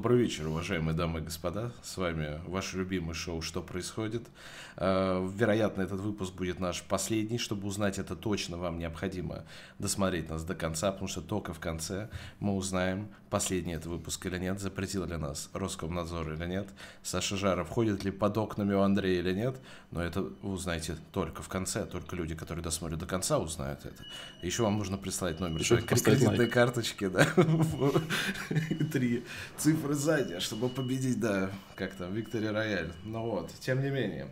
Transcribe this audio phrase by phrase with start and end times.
[0.00, 1.72] Добрый вечер, уважаемые дамы и господа.
[1.82, 4.22] С вами ваше любимое шоу «Что происходит?».
[4.78, 7.36] Э, вероятно, этот выпуск будет наш последний.
[7.36, 9.44] Чтобы узнать это точно, вам необходимо
[9.78, 12.08] досмотреть нас до конца, потому что только в конце
[12.38, 16.68] мы узнаем, последний это выпуск или нет, запретил ли нас Роскомнадзор или нет,
[17.02, 19.56] Саша Жаров ходит ли под окнами у Андрея или нет,
[19.90, 24.02] но это вы узнаете только в конце, только люди, которые досмотрят до конца, узнают это.
[24.42, 27.26] Еще вам нужно прислать номер кредитной карточки, да,
[28.92, 29.24] три
[29.58, 32.92] цифры сзади, чтобы победить, да, как там, Victory Royale.
[33.04, 34.28] Ну вот, тем не менее.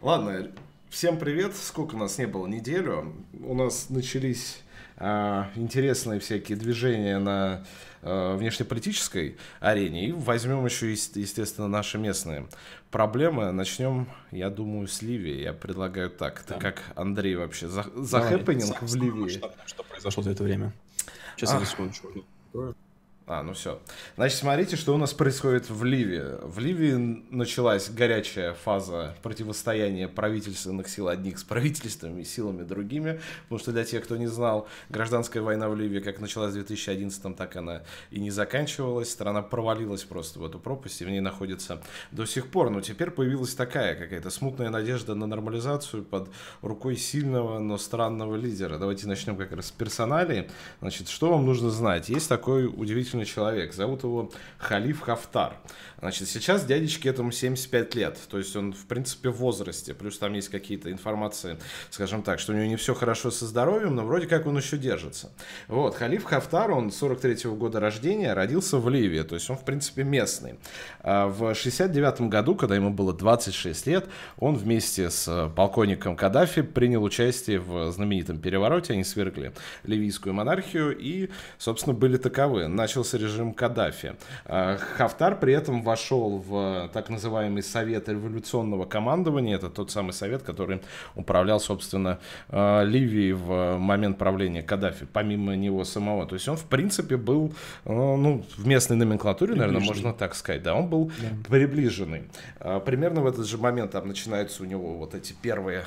[0.00, 0.50] Ладно,
[0.90, 1.56] всем привет.
[1.56, 2.46] Сколько у нас не было?
[2.46, 3.14] Неделю.
[3.40, 4.62] У нас начались
[4.96, 7.64] а, интересные всякие движения на
[8.02, 10.08] а, внешнеполитической арене.
[10.08, 12.46] И возьмем еще, естественно, наши местные
[12.90, 13.52] проблемы.
[13.52, 15.42] Начнем, я думаю, с Ливии.
[15.42, 16.44] Я предлагаю так.
[16.48, 16.54] Да.
[16.54, 19.28] Ты как Андрей вообще за, за happening в Ливии?
[19.28, 20.72] Что, что произошло за это время?
[21.36, 22.08] Сейчас я секундочку.
[23.30, 23.78] А, ну все.
[24.16, 26.22] Значит, смотрите, что у нас происходит в Ливии.
[26.46, 33.72] В Ливии началась горячая фаза противостояния правительственных сил одних с правительственными силами другими, потому что
[33.72, 37.82] для тех, кто не знал, гражданская война в Ливии как началась в 2011, так она
[38.10, 39.10] и не заканчивалась.
[39.10, 42.70] Страна провалилась просто в эту пропасть и в ней находится до сих пор.
[42.70, 46.30] Но теперь появилась такая какая-то смутная надежда на нормализацию под
[46.62, 48.78] рукой сильного, но странного лидера.
[48.78, 50.48] Давайте начнем как раз с персоналии.
[50.80, 52.08] Значит, что вам нужно знать?
[52.08, 53.72] Есть такой удивительный удивительный человек.
[53.72, 55.56] Зовут его Халиф Хафтар.
[56.00, 58.18] Значит, сейчас дядечке этому 75 лет.
[58.30, 59.94] То есть он, в принципе, в возрасте.
[59.94, 61.58] Плюс там есть какие-то информации,
[61.90, 64.76] скажем так, что у него не все хорошо со здоровьем, но вроде как он еще
[64.76, 65.32] держится.
[65.66, 69.22] Вот, Халиф Хафтар, он 43-го года рождения, родился в Ливии.
[69.22, 70.58] То есть он, в принципе, местный.
[71.00, 74.06] А в 69 году, когда ему было 26 лет,
[74.38, 78.92] он вместе с полковником Каддафи принял участие в знаменитом перевороте.
[78.92, 82.68] Они свергли ливийскую монархию и, собственно, были таковы.
[82.68, 84.14] Начал закончился режим Каддафи.
[84.44, 89.56] А, Хафтар при этом вошел в так называемый Совет революционного командования.
[89.56, 90.80] Это тот самый совет, который
[91.14, 92.18] управлял, собственно,
[92.48, 96.26] а, Ливией в момент правления Каддафи, помимо него самого.
[96.26, 97.52] То есть он, в принципе, был
[97.84, 100.62] а, ну, в местной номенклатуре, наверное, можно так сказать.
[100.62, 101.28] Да, он был да.
[101.48, 102.22] приближенный.
[102.84, 105.84] Примерно в этот же момент там начинаются у него вот эти первые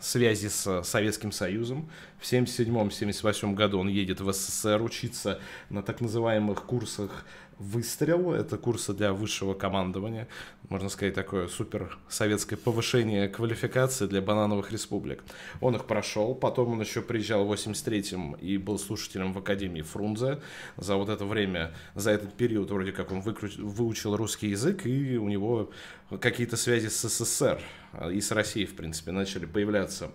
[0.00, 1.88] связи с Советским Союзом.
[2.18, 5.40] В 1977-1978 году он едет в СССР учиться
[5.70, 7.24] на так называемых курсах
[7.58, 8.32] выстрел.
[8.32, 10.28] Это курсы для высшего командования.
[10.68, 15.24] Можно сказать, такое супер советское повышение квалификации для банановых республик.
[15.60, 16.34] Он их прошел.
[16.34, 20.40] Потом он еще приезжал в 83-м и был слушателем в Академии Фрунзе.
[20.76, 25.28] За вот это время, за этот период вроде как он выучил русский язык, и у
[25.28, 25.70] него
[26.20, 27.60] какие-то связи с СССР
[28.10, 30.10] и с Россией, в принципе, начали появляться.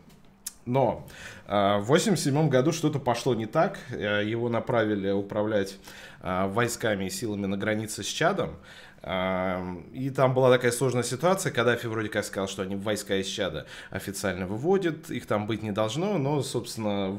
[0.66, 1.08] Но
[1.48, 3.80] э, в 1987 году что-то пошло не так.
[3.90, 5.78] Э, его направили управлять
[6.24, 8.58] войсками и силами на границе с Чадом.
[9.04, 13.66] И там была такая сложная ситуация, Каддафи вроде как сказал, что они войска из Чада
[13.90, 17.18] официально выводят, их там быть не должно, но, собственно,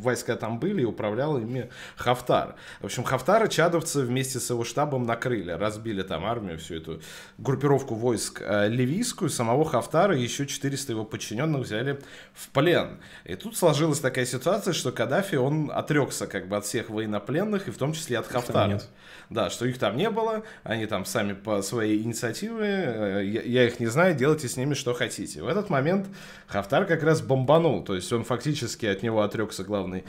[0.00, 2.54] войска там были и управлял ими Хафтар.
[2.80, 7.02] В общем, Хафтара чадовцы вместе с его штабом накрыли, разбили там армию, всю эту
[7.36, 12.00] группировку войск э, ливийскую, самого Хафтара и еще 400 его подчиненных взяли
[12.32, 12.98] в плен.
[13.24, 17.70] И тут сложилась такая ситуация, что Каддафи, он отрекся как бы от всех военнопленных, и
[17.70, 18.80] в том числе от Хафтара.
[19.28, 23.66] Да, что их там не было, они там сами по своей инициативе, э, я, я
[23.66, 25.42] их не знаю, делайте с ними что хотите.
[25.42, 26.06] В этот момент
[26.46, 30.04] Хафтар как раз бомбанул, то есть он фактически от него отрекся главный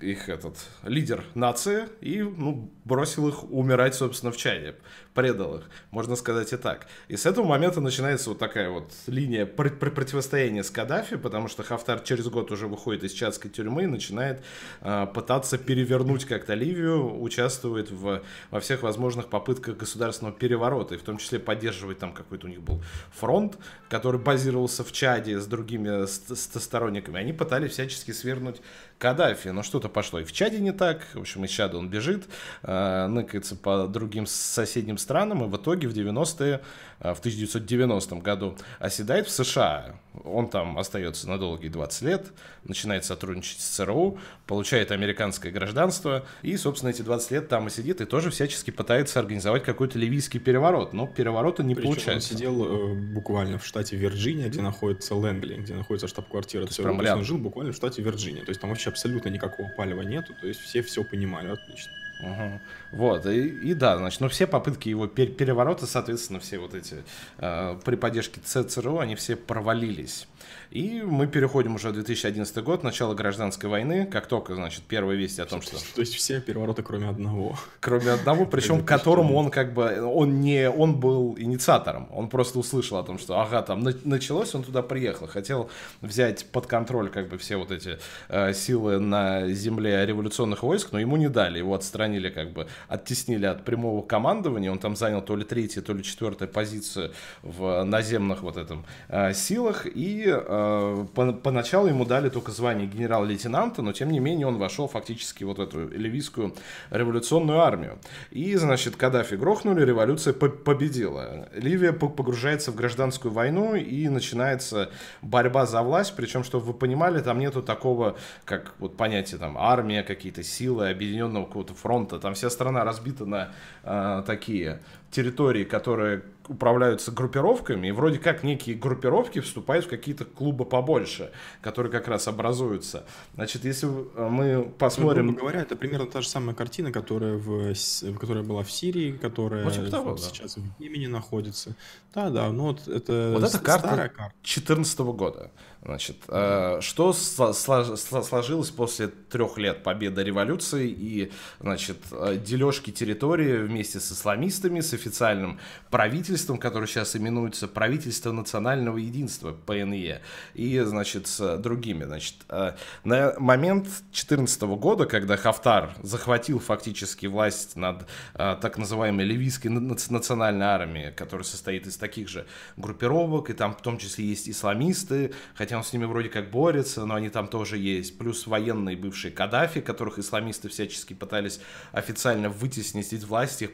[0.00, 4.76] их этот лидер нации и ну, бросил их умирать, собственно, в чае,
[5.16, 6.86] предал их, можно сказать и так.
[7.08, 11.48] И с этого момента начинается вот такая вот линия пр- пр- противостояния с Каддафи, потому
[11.48, 14.44] что Хафтар через год уже выходит из чадской тюрьмы и начинает
[14.82, 21.02] э, пытаться перевернуть как-то Ливию, участвует в, во всех возможных попытках государственного переворота, и в
[21.02, 23.58] том числе поддерживает там какой-то у них был фронт,
[23.88, 27.18] который базировался в Чаде с другими сторонниками.
[27.18, 28.60] Они пытались всячески свергнуть
[28.98, 32.24] Каддафи, но что-то пошло и в Чаде не так, в общем, из Чада он бежит,
[32.62, 36.62] э, ныкается по другим соседним странам, и в итоге в 90-е,
[37.00, 39.96] э, в 1990 году оседает в США.
[40.24, 42.26] Он там остается на долгие 20 лет,
[42.64, 48.00] начинает сотрудничать с ЦРУ, получает американское гражданство, и, собственно, эти 20 лет там и сидит,
[48.00, 52.32] и тоже всячески пытается организовать какой-то ливийский переворот, но переворота не Причем получается.
[52.32, 57.24] он сидел э, буквально в штате Вирджиния, где находится Лэнгли, где находится штаб-квартира ЦРУ, он
[57.24, 60.46] жил буквально в штате Вирджиния, то есть там вообще вообще абсолютно никакого палева нету, то
[60.46, 61.92] есть все все понимали, отлично.
[62.20, 62.60] Угу.
[62.92, 67.04] Вот, и, и да, значит, ну все попытки его пер переворота, соответственно, все вот эти
[67.38, 70.26] э, при поддержке ЦЦРУ, они все провалились.
[70.70, 75.40] И мы переходим уже в 2011 год, начало гражданской войны, как только, значит, первые вести
[75.40, 75.76] о том, что...
[75.94, 77.56] То есть все перевороты, кроме одного.
[77.80, 82.98] Кроме одного, причем которому он как бы, он не, он был инициатором, он просто услышал
[82.98, 87.38] о том, что, ага, там началось, он туда приехал, хотел взять под контроль как бы
[87.38, 87.98] все вот эти
[88.28, 93.46] э, силы на земле революционных войск, но ему не дали, его отстранили как бы, оттеснили
[93.46, 97.12] от прямого командования, он там занял то ли третью, то ли четвертую позицию
[97.42, 103.82] в наземных вот этом э, силах, и э, Э, поначалу ему дали только звание генерал-лейтенанта,
[103.82, 106.54] но тем не менее он вошел фактически в вот эту ливийскую
[106.90, 107.98] революционную армию.
[108.30, 111.48] И, значит, Каддафи грохнули, революция победила.
[111.54, 114.90] Ливия погружается в гражданскую войну и начинается
[115.22, 120.02] борьба за власть, причем, чтобы вы понимали, там нету такого, как вот понятие там армия,
[120.02, 123.52] какие-то силы, объединенного какого-то фронта, там вся страна разбита на
[123.82, 124.80] э, такие
[125.10, 131.90] территории, которые управляются группировками, и вроде как некие группировки вступают в какие-то клубы побольше, которые
[131.90, 133.04] как раз образуются.
[133.34, 135.28] Значит, если э, мы посмотрим...
[135.28, 137.74] Ну, говоря, это примерно та же самая картина, которая, в,
[138.18, 140.26] которая была в Сирии, которая ну, типа того, вот да.
[140.26, 141.74] сейчас в Йемене находится.
[142.14, 144.10] Да, да, ну вот это Вот эта карта
[144.42, 145.50] 2014 года.
[145.86, 151.30] Значит, э, что сложилось после трех лет победы революции и,
[151.60, 158.96] значит, э, дележки территории вместе с исламистами, с официальным правительством, которое сейчас именуется правительство национального
[158.98, 160.22] единства, ПНЕ,
[160.54, 162.02] и, значит, с другими.
[162.02, 162.72] Значит, э,
[163.04, 171.12] на момент 2014 года, когда Хафтар захватил фактически власть над так называемой ливийской национальной армией,
[171.12, 172.44] которая состоит из таких же
[172.76, 177.04] группировок, и там в том числе есть исламисты, хотя он с ними вроде как борется,
[177.04, 178.18] но они там тоже есть.
[178.18, 181.60] Плюс военные бывшие Каддафи, которых исламисты всячески пытались
[181.92, 183.70] официально вытеснить из власти,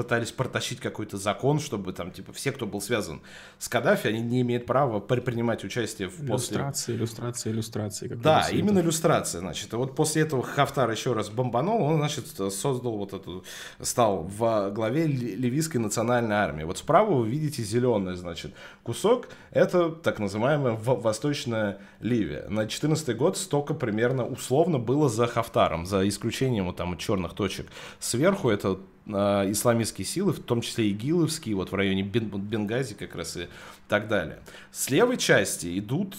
[0.00, 3.20] пытались протащить какой-то закон, чтобы там, типа, все, кто был связан
[3.58, 6.56] с Каддафи, они не имеют права принимать участие в после...
[6.56, 8.08] Иллюстрации, иллюстрации, иллюстрации.
[8.08, 9.74] Да, именно иллюстрация, значит.
[9.74, 13.44] И вот после этого Хафтар еще раз бомбанул, он, значит, создал вот эту,
[13.78, 16.64] стал в главе ливийской национальной армии.
[16.64, 22.46] Вот справа вы видите зеленый, значит, кусок, это так называемая Восточная Ливия.
[22.48, 27.66] На 14 год столько примерно условно было за Хафтаром, за исключением вот там черных точек.
[27.98, 33.14] Сверху это исламистские силы, в том числе и гиловские, вот в районе Бен, Бенгази как
[33.14, 33.48] раз и
[33.88, 34.38] так далее.
[34.70, 36.16] С левой части идут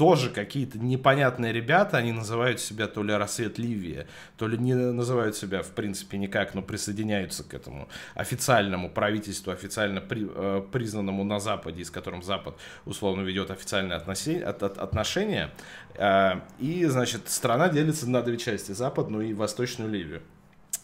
[0.00, 4.06] тоже какие-то непонятные ребята, они называют себя то ли рассвет Ливия,
[4.38, 10.00] то ли не называют себя в принципе никак, но присоединяются к этому официальному правительству, официально
[10.00, 12.56] при, э, признанному на Западе, с которым Запад
[12.86, 15.50] условно ведет официальные отношения, от, от, отношения.
[15.96, 20.22] Э, и, значит, страна делится на две части, западную и восточную Ливию.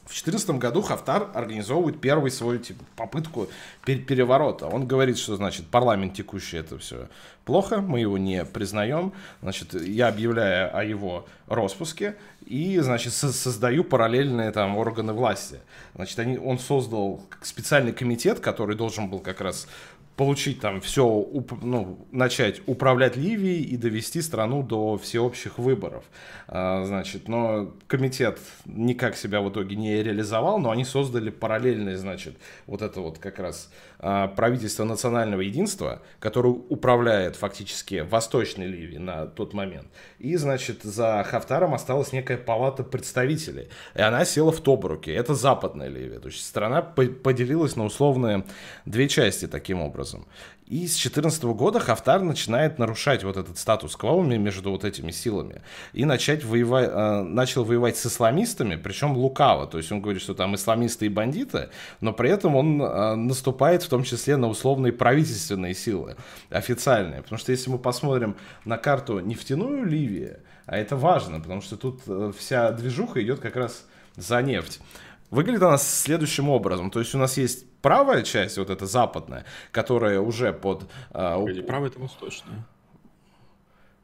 [0.06, 3.49] В 2014 году Хафтар организовывает первый свою типа, попытку
[3.85, 4.69] переворота.
[4.69, 7.08] Он говорит, что значит парламент текущий это все
[7.44, 9.12] плохо, мы его не признаем.
[9.43, 12.14] Значит, я объявляю о его распуске
[12.44, 15.58] и, значит, создаю параллельные там органы власти.
[15.97, 19.67] Значит, они, он создал специальный комитет, который должен был как раз
[20.16, 21.28] получить там все,
[21.62, 26.04] ну, начать управлять Ливией и довести страну до всеобщих выборов.
[26.48, 32.36] А, значит, но комитет никак себя в итоге не реализовал, но они создали параллельное, значит,
[32.67, 39.53] вот это вот как раз правительство национального единства, которое управляет фактически Восточной Ливией на тот
[39.53, 39.88] момент.
[40.19, 45.15] И, значит, за Хафтаром осталась некая палата представителей, и она села в Тобруке.
[45.15, 48.44] Это Западная Ливия, то есть страна поделилась на условные
[48.84, 50.26] две части таким образом.
[50.67, 55.63] И с 2014 года Хафтар начинает нарушать вот этот статус-кво между вот этими силами.
[55.93, 59.69] И начать воевать, э, начал воевать с исламистами, причем лукаво.
[59.69, 61.69] То есть он говорит, что там исламисты и бандиты,
[62.01, 66.17] но при этом он э, наступает в том числе на условные правительственные силы,
[66.51, 67.23] официальные.
[67.23, 72.01] Потому что если мы посмотрим на карту нефтяную Ливии, а это важно, потому что тут
[72.08, 73.85] э, вся движуха идет как раз
[74.17, 74.81] за нефть.
[75.30, 76.90] Выглядит она следующим образом.
[76.90, 80.84] То есть у нас есть правая часть, вот эта западная, которая уже под...
[81.10, 82.66] Э, Погоди, правая это восточная.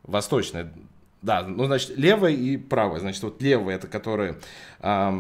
[0.03, 0.73] Восточная,
[1.23, 1.43] да.
[1.43, 3.01] Ну, значит, левая и правая.
[3.01, 4.39] Значит, вот левая, это которая
[4.81, 5.13] э,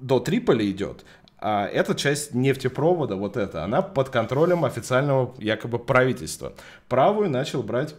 [0.00, 1.04] до Триполи идет,
[1.40, 6.52] а эта часть нефтепровода, вот эта, она под контролем официального якобы правительства.
[6.88, 7.94] Правую начал брать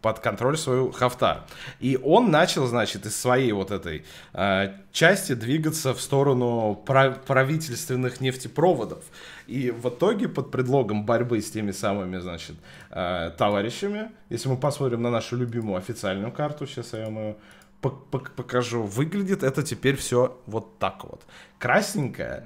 [0.00, 1.44] под контроль свою Хафтар.
[1.80, 8.20] И он начал, значит, из своей вот этой э, части двигаться в сторону прав- правительственных
[8.20, 9.04] нефтепроводов.
[9.46, 12.56] И в итоге под предлогом борьбы с теми самыми, значит,
[12.90, 17.36] э, товарищами, если мы посмотрим на нашу любимую официальную карту, сейчас я вам ее
[17.80, 18.82] покажу.
[18.82, 21.22] Выглядит это теперь все вот так вот.
[21.58, 22.44] Красненькое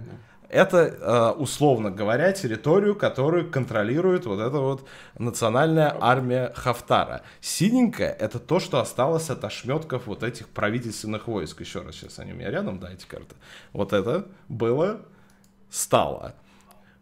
[0.52, 4.86] это, э, условно говоря, территорию, которую контролирует вот эта вот
[5.18, 7.22] национальная армия Хафтара.
[7.40, 11.60] Синенькая— это то, что осталось от ошметков вот этих правительственных войск.
[11.60, 13.34] Еще раз, сейчас они у меня рядом, да, эти карты.
[13.72, 15.00] Вот это было,
[15.70, 16.34] стало.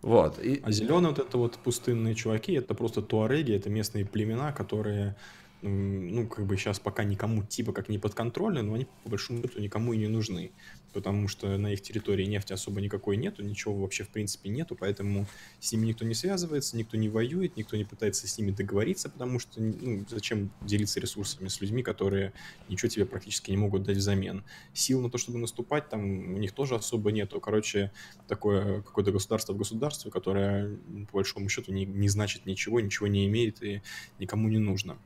[0.00, 0.38] Вот.
[0.38, 0.62] И...
[0.64, 5.16] А зеленые вот это вот пустынные чуваки, это просто туареги, это местные племена, которые
[5.62, 9.60] ну, как бы сейчас пока никому типа как не подконтрольны, но они по большому счету
[9.60, 10.52] никому и не нужны
[10.92, 15.26] потому что на их территории нефти особо никакой нету, ничего вообще в принципе нету, поэтому
[15.60, 19.38] с ними никто не связывается, никто не воюет, никто не пытается с ними договориться, потому
[19.38, 22.32] что ну, зачем делиться ресурсами с людьми, которые
[22.68, 24.44] ничего тебе практически не могут дать взамен.
[24.72, 27.40] Сил на то, чтобы наступать, там у них тоже особо нету.
[27.40, 27.92] Короче,
[28.28, 30.76] такое какое-то государство в государстве, которое
[31.10, 33.82] по большому счету не, не значит ничего, ничего не имеет и
[34.18, 34.98] никому не нужно.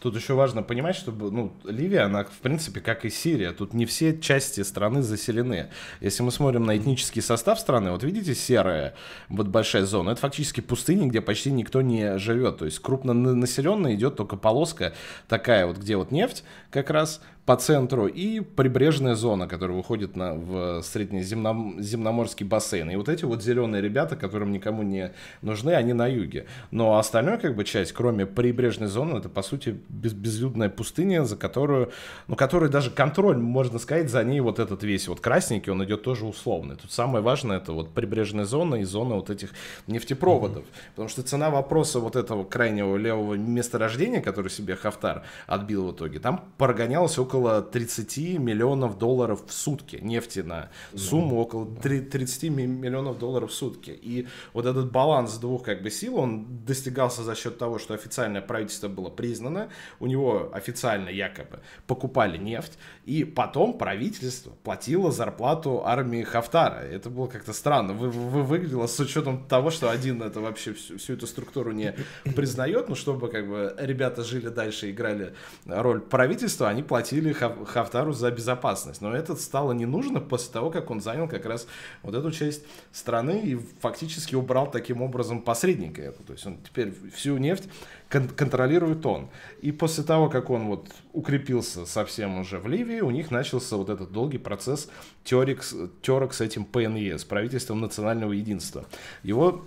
[0.00, 3.52] Тут еще важно понимать, что ну, Ливия, она, в принципе, как и Сирия.
[3.52, 5.23] Тут не все части страны заселены.
[6.00, 8.94] Если мы смотрим на этнический состав страны, вот видите, серая
[9.28, 12.58] вот большая зона, это фактически пустыня, где почти никто не живет.
[12.58, 14.94] То есть крупно населенно идет только полоска
[15.28, 20.34] такая вот, где вот нефть как раз, по центру и прибрежная зона, которая выходит на,
[20.34, 22.90] в среднеземноморский бассейн.
[22.90, 25.12] И вот эти вот зеленые ребята, которым никому не
[25.42, 26.46] нужны, они на юге.
[26.70, 31.36] Но остальная как бы часть, кроме прибрежной зоны, это по сути без, безлюдная пустыня, за
[31.36, 31.92] которую,
[32.28, 36.26] ну, которую даже контроль, можно сказать, за ней вот этот весь красненький, он идет тоже
[36.26, 36.76] условный.
[36.76, 39.50] Тут самое важное это вот прибрежная зона и зона вот этих
[39.86, 40.64] нефтепроводов.
[40.64, 40.90] Mm-hmm.
[40.90, 46.18] Потому что цена вопроса вот этого крайнего левого месторождения, который себе Хафтар отбил в итоге,
[46.18, 53.18] там прогонялось около около 30 миллионов долларов в сутки нефти на сумму около 30 миллионов
[53.18, 53.90] долларов в сутки.
[53.90, 58.40] И вот этот баланс двух как бы сил, он достигался за счет того, что официальное
[58.40, 59.68] правительство было признано,
[60.00, 66.80] у него официально якобы покупали нефть, и потом правительство платило зарплату армии Хафтара.
[66.80, 67.92] Это было как-то странно.
[67.92, 71.94] Вы, вы, выглядело с учетом того, что один это вообще всю, всю эту структуру не
[72.36, 75.34] признает, но чтобы как бы ребята жили дальше, играли
[75.66, 79.00] роль правительства, они платили Хафтару за безопасность.
[79.00, 81.66] Но это стало не нужно после того, как он занял как раз
[82.02, 86.12] вот эту часть страны и фактически убрал таким образом посредника.
[86.26, 87.68] То есть он теперь всю нефть
[88.08, 89.28] кон- контролирует он.
[89.62, 93.90] И после того, как он вот укрепился совсем уже в Ливии, у них начался вот
[93.90, 94.88] этот долгий процесс
[95.24, 95.60] терок,
[96.02, 98.84] терок с этим ПНЕ, с правительством национального единства.
[99.22, 99.64] Его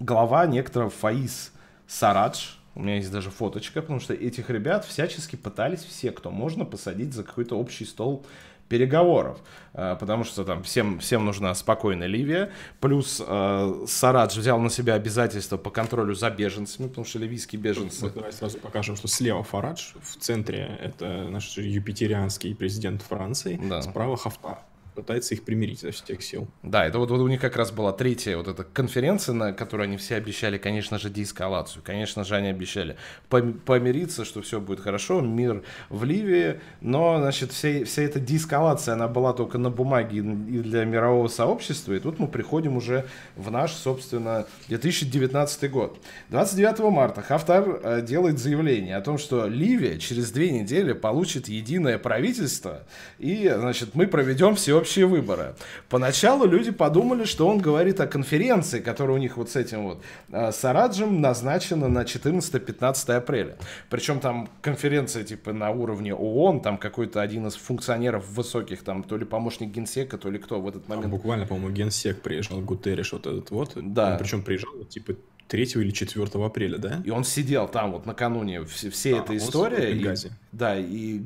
[0.00, 1.52] глава некоторого Фаис
[1.86, 6.64] Сарадж, у меня есть даже фоточка, потому что этих ребят всячески пытались все, кто можно,
[6.64, 8.24] посадить за какой-то общий стол
[8.68, 9.38] переговоров,
[9.72, 14.94] э, потому что там всем, всем нужна спокойная Ливия, плюс э, Сарадж взял на себя
[14.94, 18.04] обязательства по контролю за беженцами, потому что ливийские беженцы...
[18.04, 23.82] Вот давай сразу покажем, что слева Фарадж, в центре это наш юпитерианский президент Франции, да.
[23.82, 24.58] справа Хафтар
[24.98, 26.48] пытается их примирить за всех сил.
[26.64, 29.84] Да, это вот, вот у них как раз была третья вот эта конференция, на которой
[29.84, 31.82] они все обещали, конечно же, деэскалацию.
[31.84, 32.96] Конечно же, они обещали
[33.28, 39.06] помириться, что все будет хорошо, мир в Ливии, но, значит, вся, вся эта деэскалация, она
[39.06, 43.72] была только на бумаге и для мирового сообщества, и тут мы приходим уже в наш,
[43.72, 46.00] собственно, 2019 год.
[46.30, 51.98] 29 марта Хафтар э, делает заявление о том, что Ливия через две недели получит единое
[51.98, 52.82] правительство,
[53.18, 55.54] и, значит, мы проведем всеобщее общие выборы.
[55.90, 60.02] Поначалу люди подумали, что он говорит о конференции, которая у них вот с этим вот
[60.32, 63.56] э, Сараджем назначена на 14-15 апреля.
[63.90, 69.18] Причем там конференция типа на уровне ООН, там какой-то один из функционеров высоких, там то
[69.18, 71.04] ли помощник генсека, то ли кто в этот момент.
[71.04, 73.72] Там буквально, по-моему, генсек приезжал, Гутерриш вот этот вот.
[73.76, 74.12] Да.
[74.12, 75.14] Он, причем приезжал типа
[75.48, 77.02] 3 или 4 апреля, да?
[77.04, 79.96] И он сидел там вот накануне все, всей а, этой истории.
[79.96, 81.18] И, да, и.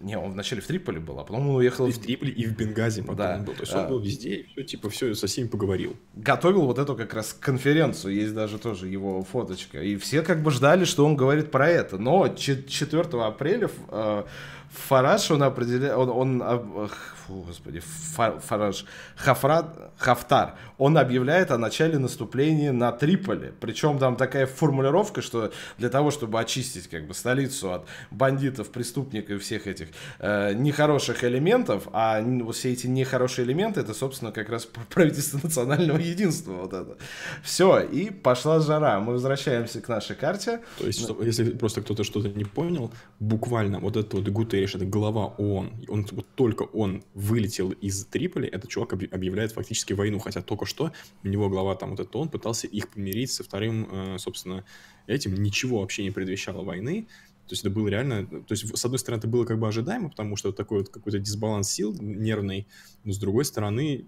[0.00, 1.86] Не, он вначале в Триполи был, а потом он уехал...
[1.86, 3.36] И в Триполи, и в Бенгази потом да.
[3.36, 3.54] он был.
[3.54, 3.82] То есть а...
[3.82, 5.96] он был везде, и все, типа, все со всеми поговорил.
[6.14, 9.82] Готовил вот эту как раз конференцию, есть даже тоже его фоточка.
[9.82, 11.98] И все как бы ждали, что он говорит про это.
[11.98, 13.70] Но 4 апреля...
[13.88, 14.24] Э,
[14.70, 16.88] Фараж, он определяет, он, он
[17.30, 18.84] фу, господи, Фараж,
[19.16, 23.52] Хафрат, Хафтар, он объявляет о начале наступления на Триполи.
[23.60, 29.30] Причем там такая формулировка, что для того, чтобы очистить как бы столицу от бандитов, преступников
[29.30, 32.22] и всех этих э, нехороших элементов, а
[32.52, 36.52] все эти нехорошие элементы, это, собственно, как раз правительство национального единства.
[36.52, 36.96] Вот это.
[37.42, 39.00] Все, и пошла жара.
[39.00, 40.60] Мы возвращаемся к нашей карте.
[40.78, 44.84] То есть, что, если просто кто-то что-то не понял, буквально вот этот вот Гутериш, это
[44.84, 50.42] глава ООН, он, вот только он вылетел из Триполи, этот чувак объявляет фактически войну, хотя
[50.42, 54.18] только что у него глава там вот этот он пытался их помирить со вторым, э,
[54.18, 54.64] собственно,
[55.06, 57.06] этим, ничего вообще не предвещало войны,
[57.46, 58.26] То есть это было реально...
[58.26, 61.18] То есть, с одной стороны, это было как бы ожидаемо, потому что такой вот какой-то
[61.18, 62.66] дисбаланс сил нервный,
[63.04, 64.04] но с другой стороны,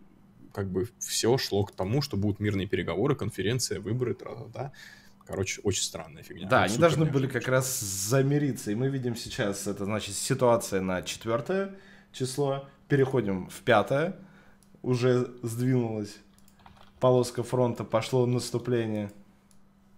[0.52, 4.72] как бы все шло к тому, что будут мирные переговоры, конференция, выборы, тра-та-та.
[5.26, 6.48] Короче, очень странная фигня.
[6.48, 8.70] Да, они должны были как раз замириться.
[8.70, 11.74] И мы видим сейчас, это значит ситуация на четвертое
[12.12, 12.68] число.
[12.92, 14.14] Переходим в пятое.
[14.82, 16.18] Уже сдвинулась
[17.00, 19.10] полоска фронта, пошло наступление.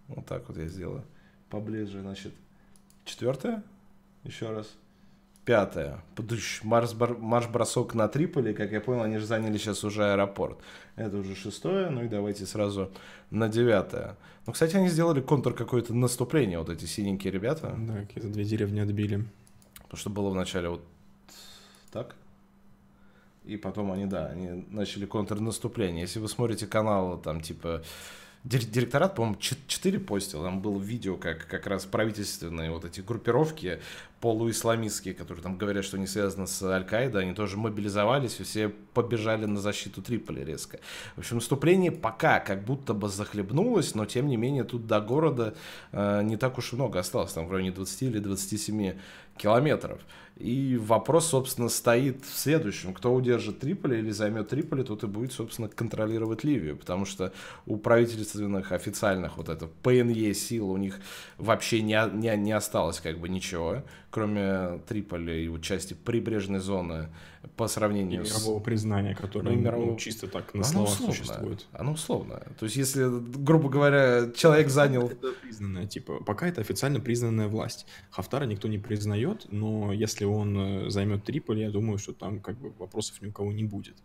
[0.07, 1.03] Вот так вот я сделаю.
[1.51, 2.33] Поближе, значит.
[3.05, 3.65] Четвертое?
[4.23, 4.73] Еще раз.
[5.45, 6.05] Пятое.
[6.63, 8.55] Марш-бросок на Триполи.
[8.55, 10.61] Как я понял, они же заняли сейчас уже аэропорт.
[10.95, 11.91] Это уже шестое.
[11.91, 12.93] Ну и давайте сразу
[13.29, 14.17] на девятое.
[14.47, 17.75] Ну, кстати, они сделали контур какое-то наступление, вот эти синенькие ребята.
[17.77, 19.25] Да, какие-то две деревни отбили.
[19.83, 20.85] Потому что было вначале вот
[21.91, 22.15] так.
[23.45, 26.03] И потом они, да, они начали контрнаступление.
[26.03, 27.83] Если вы смотрите каналы, там, типа,
[28.45, 33.81] директорат, по-моему, 4 постил, там было видео, как как раз правительственные вот эти группировки
[34.21, 39.47] полуисламистские, которые там говорят, что они связаны с Аль-Каидой, они тоже мобилизовались, и все побежали
[39.47, 40.79] на защиту Триполи резко.
[41.17, 45.55] В общем, наступление пока как будто бы захлебнулось, но тем не менее тут до города
[45.93, 48.95] э, не так уж и много осталось, там в районе 20 или 27
[49.37, 50.01] километров.
[50.37, 52.93] И вопрос, собственно, стоит в следующем.
[52.93, 56.77] Кто удержит Триполи или займет Триполи, тот и будет, собственно, контролировать Ливию.
[56.77, 57.33] Потому что
[57.67, 60.99] у правительственных официальных вот это ПНЕ сил у них
[61.39, 67.11] вообще не, не, не осталось как бы ничего, кроме Триполи и вот части прибрежной зоны
[67.57, 68.63] по сравнению и мирового с...
[68.63, 69.91] признания, которое ну, мирового...
[69.93, 71.67] ну, чисто так на словах существует.
[71.73, 72.43] Оно условно.
[72.59, 73.07] То есть, если,
[73.39, 75.09] грубо говоря, человек занял...
[75.09, 77.87] Это признанное, типа, пока это официально признанная власть.
[78.11, 82.59] Хафтара никто не признает, но если он э, займет Триполи, я думаю, что там как
[82.59, 83.97] бы вопросов ни у кого не будет.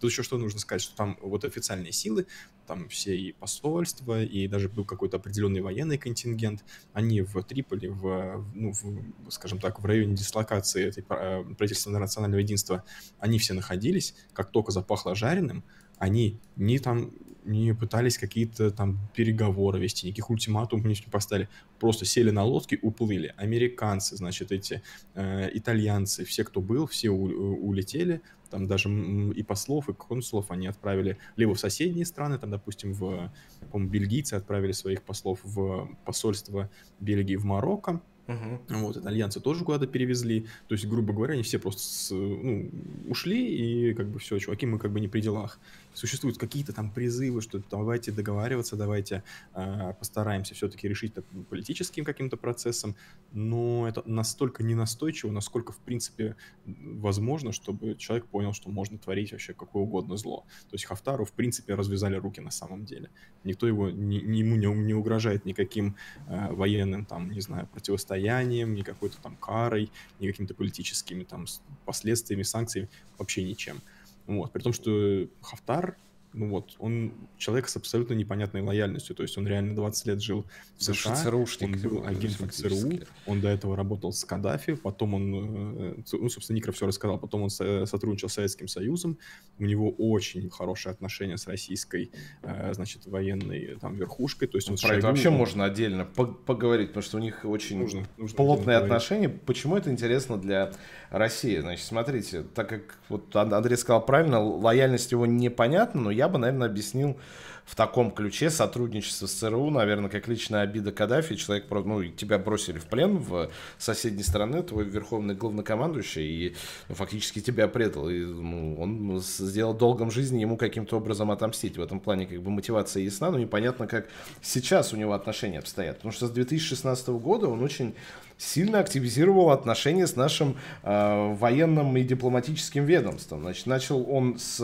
[0.00, 2.26] Тут еще что нужно сказать, что там вот официальные силы,
[2.66, 8.44] там все и посольства, и даже был какой-то определенный военный контингент, они в Триполи, в,
[8.54, 12.84] ну, в, скажем так, в районе дислокации этой э, правительства национального единства
[13.18, 15.64] они все находились, как только запахло жареным,
[15.98, 17.12] они не там
[17.48, 21.48] не пытались какие-то там переговоры вести, никаких ультиматумов не поставили,
[21.80, 23.34] просто сели на лодки, уплыли.
[23.36, 24.82] Американцы, значит, эти
[25.14, 27.24] э, итальянцы, все, кто был, все у,
[27.66, 28.20] улетели,
[28.50, 33.32] там даже и послов, и консулов они отправили либо в соседние страны, там, допустим, в,
[33.70, 36.70] по-моему, бельгийцы отправили своих послов в посольство
[37.00, 38.78] Бельгии в Марокко, Угу.
[38.80, 40.46] Вот, итальянцы тоже куда-то перевезли.
[40.68, 42.70] То есть, грубо говоря, они все просто с, ну,
[43.08, 45.58] ушли, и как бы все, чуваки, мы как бы не при делах
[45.98, 52.36] существуют какие-то там призывы, что давайте договариваться, давайте э, постараемся все-таки решить это политическим каким-то
[52.36, 52.94] процессом,
[53.32, 59.54] но это настолько ненастойчиво, насколько, в принципе, возможно, чтобы человек понял, что можно творить вообще
[59.54, 60.44] какое угодно зло.
[60.70, 63.10] То есть Хафтару, в принципе, развязали руки на самом деле.
[63.42, 65.96] Никто его, ни, ему не, не угрожает никаким
[66.28, 71.46] э, военным, там, не знаю, противостоянием, ни какой-то там карой, ни какими-то политическими там
[71.84, 73.80] последствиями, санкциями, вообще ничем.
[74.28, 74.52] Вот.
[74.52, 75.96] При том, что Хафтар
[76.32, 80.44] ну вот, он человек с абсолютно непонятной лояльностью, то есть он реально 20 лет жил
[80.76, 85.34] в США, ЦРУшник, он был агентом ЦРУ, он до этого работал с Каддафи, потом он,
[85.34, 89.18] э, ну, собственно, Никра все рассказал, потом он сотрудничал с Советским Союзом,
[89.58, 92.10] у него очень хорошие отношения с российской,
[92.42, 95.34] э, значит, военной там верхушкой, то есть он Про Шойгу, это вообще он...
[95.34, 99.28] можно отдельно поговорить, потому что у них очень нужно, нужно плотные отношения.
[99.28, 100.72] Почему это интересно для
[101.10, 101.58] России?
[101.58, 106.68] Значит, смотрите, так как вот Андрей сказал правильно, лояльность его непонятна, но я бы, наверное,
[106.68, 107.16] объяснил
[107.64, 111.34] в таком ключе сотрудничество с ЦРУ, наверное, как личная обида Каддафи.
[111.36, 116.56] Человек, ну, тебя бросили в плен в соседней стране, твой верховный главнокомандующий, и
[116.88, 118.08] ну, фактически тебя предал.
[118.08, 121.76] И ну, он сделал долгом жизни ему каким-то образом отомстить.
[121.76, 124.08] В этом плане как бы мотивация ясна, но непонятно, как
[124.40, 125.96] сейчас у него отношения обстоят.
[125.96, 127.94] Потому что с 2016 года он очень
[128.38, 133.42] сильно активизировал отношения с нашим э, военным и дипломатическим ведомством.
[133.42, 134.60] Значит, начал он с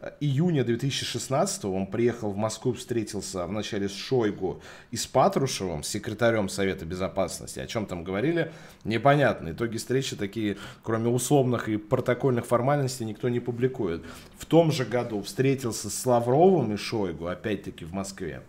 [0.00, 4.60] э, июня 2016 он приехал в Москву, встретился вначале с Шойгу
[4.90, 7.60] и с Патрушевым, секретарем Совета Безопасности.
[7.60, 8.52] О чем там говорили,
[8.84, 9.52] непонятно.
[9.52, 14.02] Итоги встречи такие, кроме условных и протокольных формальностей, никто не публикует.
[14.38, 18.42] В том же году встретился с Лавровым и Шойгу, опять-таки в Москве.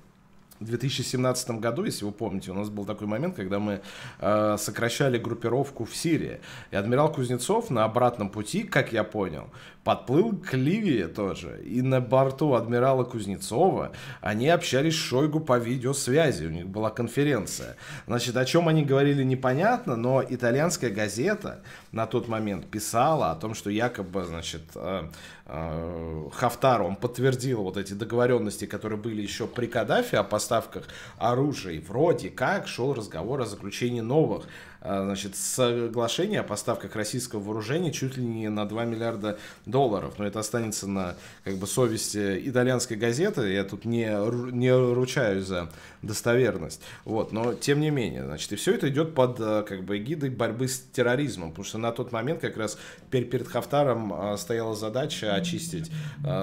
[0.60, 3.82] В 2017 году, если вы помните, у нас был такой момент, когда мы
[4.20, 6.40] э, сокращали группировку в Сирии.
[6.72, 9.50] И адмирал Кузнецов на обратном пути, как я понял,
[9.86, 11.62] подплыл к Ливии тоже.
[11.64, 16.46] И на борту адмирала Кузнецова они общались с Шойгу по видеосвязи.
[16.46, 17.78] У них была конференция.
[18.08, 23.54] Значит, о чем они говорили, непонятно, но итальянская газета на тот момент писала о том,
[23.54, 25.04] что якобы, значит, э,
[25.46, 30.86] э, Хафтар, он подтвердил вот эти договоренности, которые были еще при Каддафе о поставках
[31.20, 31.74] оружия.
[31.74, 34.48] И вроде как шел разговор о заключении новых
[34.86, 40.16] значит, соглашение о поставках российского вооружения чуть ли не на 2 миллиарда долларов.
[40.18, 43.52] Но это останется на как бы, совести итальянской газеты.
[43.52, 44.06] Я тут не,
[44.52, 45.72] не ручаюсь за
[46.02, 46.82] достоверность.
[47.04, 47.32] Вот.
[47.32, 50.68] Но тем не менее, значит, и все это идет под а, как бы, эгидой борьбы
[50.68, 51.50] с терроризмом.
[51.50, 52.78] Потому что на тот момент как раз
[53.10, 55.92] перед Хафтаром а, стояла задача очистить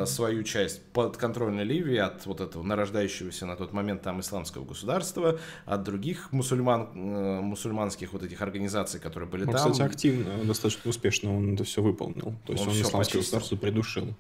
[0.07, 5.83] свою часть подконтрольной Ливии от вот этого нарождающегося на тот момент там исламского государства, от
[5.83, 9.73] других мусульман, э, мусульманских вот этих организаций, которые были ну, там.
[9.73, 12.35] Кстати, активно, достаточно успешно он это все выполнил.
[12.47, 14.14] То есть он, он исламское государство придушил.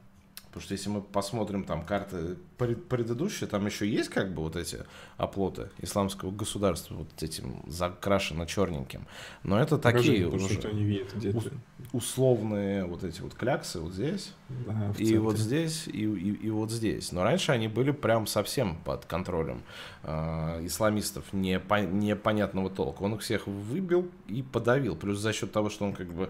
[0.52, 4.80] Потому что если мы посмотрим там карты предыдущие, там еще есть как бы вот эти
[5.16, 9.06] оплоты исламского государства, вот этим закрашено черненьким.
[9.44, 11.48] Но это Покажи, такие уже видят, ус-
[11.94, 16.70] условные вот эти вот кляксы вот здесь, да, и вот здесь, и, и, и вот
[16.70, 17.12] здесь.
[17.12, 19.62] Но раньше они были прям совсем под контролем
[20.04, 23.02] исламистов непо- непонятного толка.
[23.02, 24.96] Он их всех выбил и подавил.
[24.96, 26.28] Плюс за счет того, что он как бы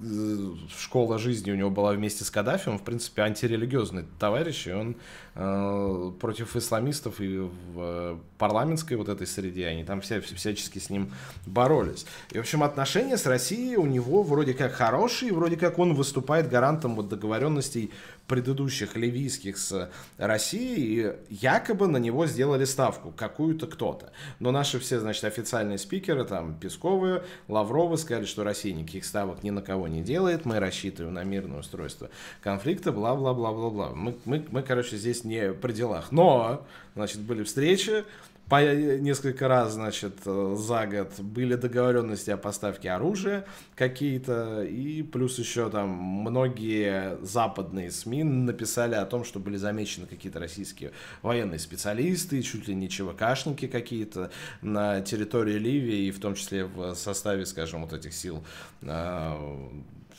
[0.00, 0.36] э,
[0.76, 4.72] школа жизни у него была вместе с Каддафи, он в принципе анти антирелигиозный товарищ, и
[4.72, 4.96] он
[5.29, 10.90] э, против исламистов и в э, парламентской вот этой среде, они там вся, всячески с
[10.90, 11.12] ним
[11.46, 12.04] боролись.
[12.30, 16.50] И, в общем, отношения с Россией у него вроде как хорошие, вроде как он выступает
[16.50, 17.90] гарантом вот договоренностей
[18.30, 24.12] предыдущих ливийских с Россией, и якобы на него сделали ставку, какую-то кто-то.
[24.38, 29.50] Но наши все, значит, официальные спикеры, там, Песковы, Лавровы сказали, что Россия никаких ставок ни
[29.50, 32.08] на кого не делает, мы рассчитываем на мирное устройство
[32.40, 33.90] конфликта, бла-бла-бла-бла-бла.
[33.94, 36.12] Мы, мы, мы, короче, здесь не при делах.
[36.12, 38.04] Но, значит, были встречи,
[38.50, 45.38] по несколько раз, значит, э, за год были договоренности о поставке оружия какие-то, и плюс
[45.38, 50.90] еще там многие западные СМИ написали о том, что были замечены какие-то российские
[51.22, 56.96] военные специалисты, чуть ли не ЧВКшники какие-то на территории Ливии, и в том числе в
[56.96, 58.42] составе, скажем, вот этих сил
[58.82, 59.60] э,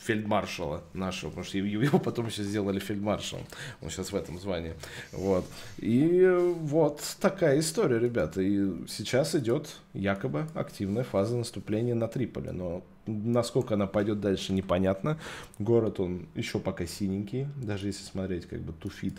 [0.04, 3.46] фельдмаршала нашего, потому что его потом еще сделали фельдмаршалом.
[3.80, 4.74] Он сейчас в этом звании.
[5.12, 5.44] Вот.
[5.78, 6.26] И
[6.60, 8.40] вот такая история, ребята.
[8.42, 12.50] И сейчас идет якобы активная фаза наступления на Триполи.
[12.50, 15.18] Но насколько она пойдет дальше, непонятно.
[15.58, 19.14] Город, он еще пока синенький, даже если смотреть как бы туфит.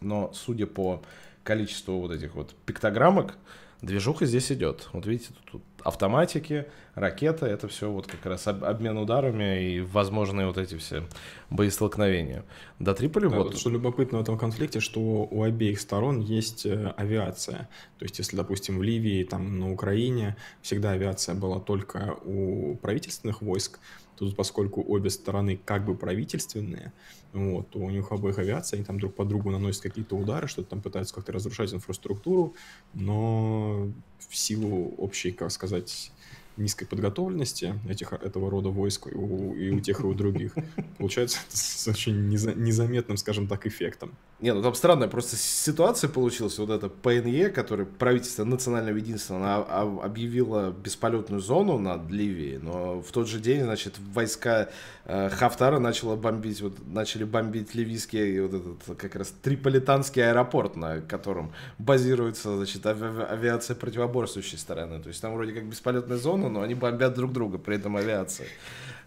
[0.00, 1.02] Но судя по
[1.42, 3.34] количеству вот этих вот пиктограммок,
[3.82, 4.88] движуха здесь идет.
[4.92, 10.46] Вот видите, тут, тут автоматики, ракета, это все вот как раз обмен ударами и возможные
[10.46, 11.04] вот эти все
[11.50, 12.44] боестолкновения.
[12.78, 13.56] До Триполи да, вот...
[13.56, 17.68] Что любопытно в этом конфликте, что у обеих сторон есть э, авиация.
[17.98, 23.42] То есть, если, допустим, в Ливии, там, на Украине всегда авиация была только у правительственных
[23.42, 23.78] войск,
[24.18, 26.92] Тут, поскольку обе стороны как бы правительственные,
[27.32, 30.70] вот, то у них обоих авиация, они там друг по другу наносят какие-то удары, что-то
[30.70, 32.54] там пытаются как-то разрушать инфраструктуру,
[32.94, 36.10] но в силу общей, как сказать,
[36.56, 40.54] низкой подготовленности этих, этого рода войск у, и у тех, и у других.
[40.98, 44.12] Получается с очень неза, незаметным, скажем так, эффектом.
[44.40, 46.58] Не, ну там странная просто ситуация получилась.
[46.58, 53.10] Вот это ПНЕ, который правительство национального единства, она объявила бесполетную зону над Ливией, но в
[53.10, 54.68] тот же день, значит, войска
[55.06, 61.00] э, Хафтара начало бомбить, вот, начали бомбить ливийский вот этот как раз триполитанский аэропорт, на
[61.00, 65.02] котором базируется, значит, ави авиация противоборствующей стороны.
[65.02, 68.50] То есть там вроде как бесполетная зона, но они бомбят друг друга при этом авиацией.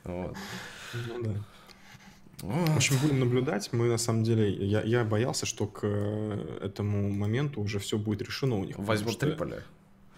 [0.03, 0.35] Вот.
[0.93, 1.31] Ну, да.
[2.41, 3.71] В общем, будем наблюдать.
[3.71, 8.21] Мы, на самом деле, я, я боялся, что к э, этому моменту уже все будет
[8.21, 8.77] решено у них.
[8.79, 9.57] Возьмут что, Триполи.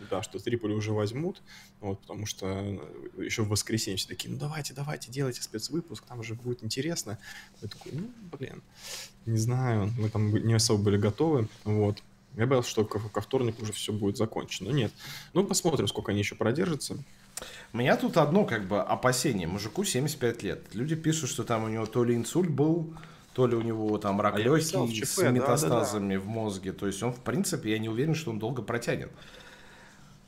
[0.09, 1.41] Да, что Триполи уже возьмут,
[1.79, 2.47] вот, потому что
[3.17, 7.17] еще в воскресенье все такие, ну давайте, давайте, делайте спецвыпуск, там уже будет интересно.
[7.62, 8.62] Я такой, ну, блин,
[9.25, 12.01] не знаю, мы там не особо были готовы, вот.
[12.36, 14.71] Я боялся, что ко, ко вторнику уже все будет закончено.
[14.71, 14.91] Нет.
[15.33, 16.97] Ну, посмотрим, сколько они еще продержатся.
[17.74, 19.48] У меня тут одно как бы опасение.
[19.48, 20.62] Мужику 75 лет.
[20.74, 22.93] Люди пишут, что там у него то ли инсульт был,
[23.34, 26.19] то ли у него там рак а легкий с метастазами да, да, да.
[26.19, 26.72] в мозге.
[26.72, 29.12] То есть он, в принципе, я не уверен, что он долго протянет.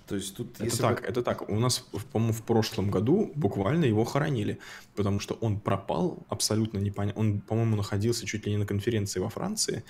[0.08, 0.60] То есть тут...
[0.60, 1.08] Это так, бы...
[1.08, 1.50] это так.
[1.50, 1.80] У нас,
[2.12, 4.60] по-моему, в прошлом году буквально его хоронили,
[4.96, 7.22] потому что он пропал абсолютно непонятно.
[7.22, 9.84] Он, по-моему, находился чуть ли не на конференции во Франции,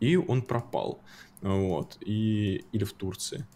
[0.00, 1.00] и он пропал.
[1.42, 1.96] Вот.
[2.00, 2.64] И...
[2.72, 3.46] Или в Турции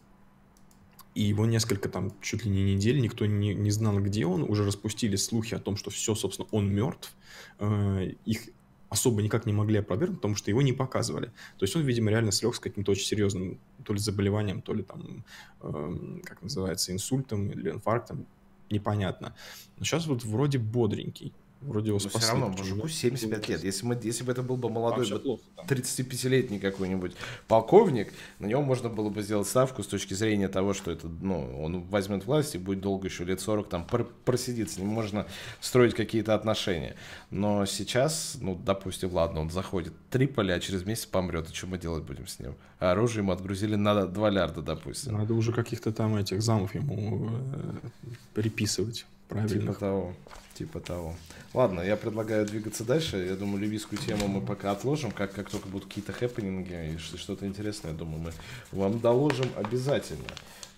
[1.19, 4.65] и его несколько там, чуть ли не недель, никто не, не знал, где он, уже
[4.65, 7.13] распустили слухи о том, что все, собственно, он мертв,
[7.59, 8.43] э, их
[8.89, 11.33] особо никак не могли опровергнуть, потому что его не показывали.
[11.59, 14.85] То есть он, видимо, реально слег с каким-то очень серьезным то ли заболеванием, то ли
[14.85, 15.25] там,
[15.61, 18.25] э, как называется, инсультом или инфарктом,
[18.71, 19.35] непонятно.
[19.77, 21.33] Но сейчас вот вроде бодренький.
[21.61, 23.65] Вроде его Но все равно, мужику 75 лет.
[23.65, 27.13] Если, мы, если бы это был бы молодой 35-летний какой-нибудь
[27.49, 31.61] полковник, на него можно было бы сделать ставку с точки зрения того, что это, ну,
[31.61, 33.87] он возьмет власть и будет долго еще лет 40 там
[34.25, 35.27] просидеть, с ним можно
[35.61, 36.95] строить какие-то отношения.
[37.31, 41.67] Но сейчас, ну, допустим, ладно, он заходит в Триполи, а через месяц помрет, и что
[41.67, 42.55] мы делать будем с ним?
[42.79, 45.19] А оружие ему отгрузили на 2 лярда, допустим.
[45.19, 47.89] Надо уже каких-то там этих замов ему э,
[48.35, 49.07] переписывать.
[49.29, 49.61] Правильно.
[49.61, 50.15] Типа того.
[50.59, 51.15] Типа того.
[51.55, 53.17] Ладно, я предлагаю двигаться дальше.
[53.19, 55.13] Я думаю, ливийскую тему мы пока отложим.
[55.13, 58.33] Как, как только будут какие-то хэппининги и что-то интересное, я думаю, мы
[58.73, 60.27] вам доложим обязательно.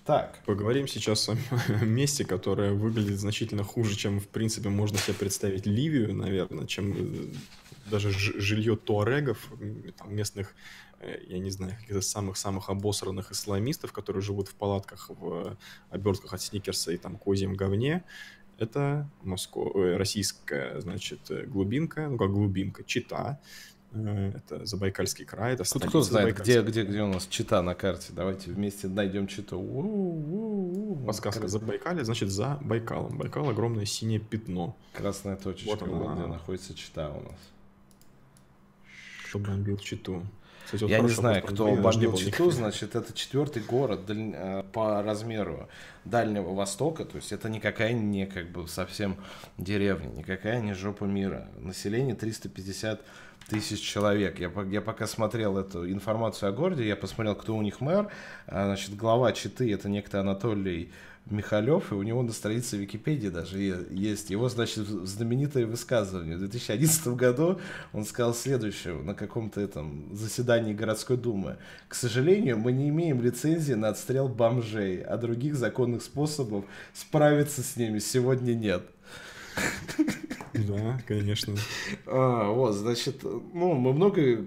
[0.04, 0.38] Так.
[0.44, 1.36] Поговорим сейчас о
[1.82, 7.26] месте, которое выглядит значительно хуже, чем, в принципе, можно себе представить Ливию, наверное, чем э,
[7.90, 9.38] даже жилье туарегов,
[10.04, 10.54] местных,
[11.00, 15.56] э, я не знаю, каких-то самых-самых обосранных исламистов, которые живут в палатках, в
[15.88, 18.04] обертках от сникерса и там козьем говне.
[18.60, 19.72] Это Моско...
[19.96, 23.40] Российская, значит, э, глубинка, ну как глубинка, Чита.
[23.92, 28.12] Э, это Забайкальский край, это кто знает, где, где, где у нас Чита на карте.
[28.12, 29.58] Давайте вместе найдем Читу.
[31.06, 33.16] Подсказка Забайкалье, значит, за Байкалом.
[33.16, 34.76] Байкал огромное синее пятно.
[34.92, 36.14] Красная точечка, вот она.
[36.14, 37.40] где находится Чита у нас.
[39.26, 40.22] Кто бомбил Читу?
[40.70, 45.68] Кстати, вот я не знаю, кто бомбил Читу, значит, это четвертый город э, по размеру
[46.04, 49.16] Дальнего Востока, то есть это никакая не как бы совсем
[49.58, 51.48] деревня, никакая не жопа мира.
[51.58, 53.00] Население 350
[53.48, 54.38] тысяч человек.
[54.38, 58.08] Я, я пока смотрел эту информацию о городе, я посмотрел, кто у них мэр.
[58.46, 60.92] А, значит, глава Читы это некто Анатолий
[61.30, 63.58] Михалев, и у него на странице Википедии даже
[63.90, 66.36] есть его, значит, знаменитое высказывание.
[66.36, 67.60] В 2011 году
[67.92, 71.56] он сказал следующее на каком-то этом заседании городской думы.
[71.88, 77.76] К сожалению, мы не имеем лицензии на отстрел бомжей, а других законных способов справиться с
[77.76, 78.82] ними сегодня нет.
[80.52, 81.54] Да, конечно.
[82.06, 84.44] А, вот, значит, ну, мы много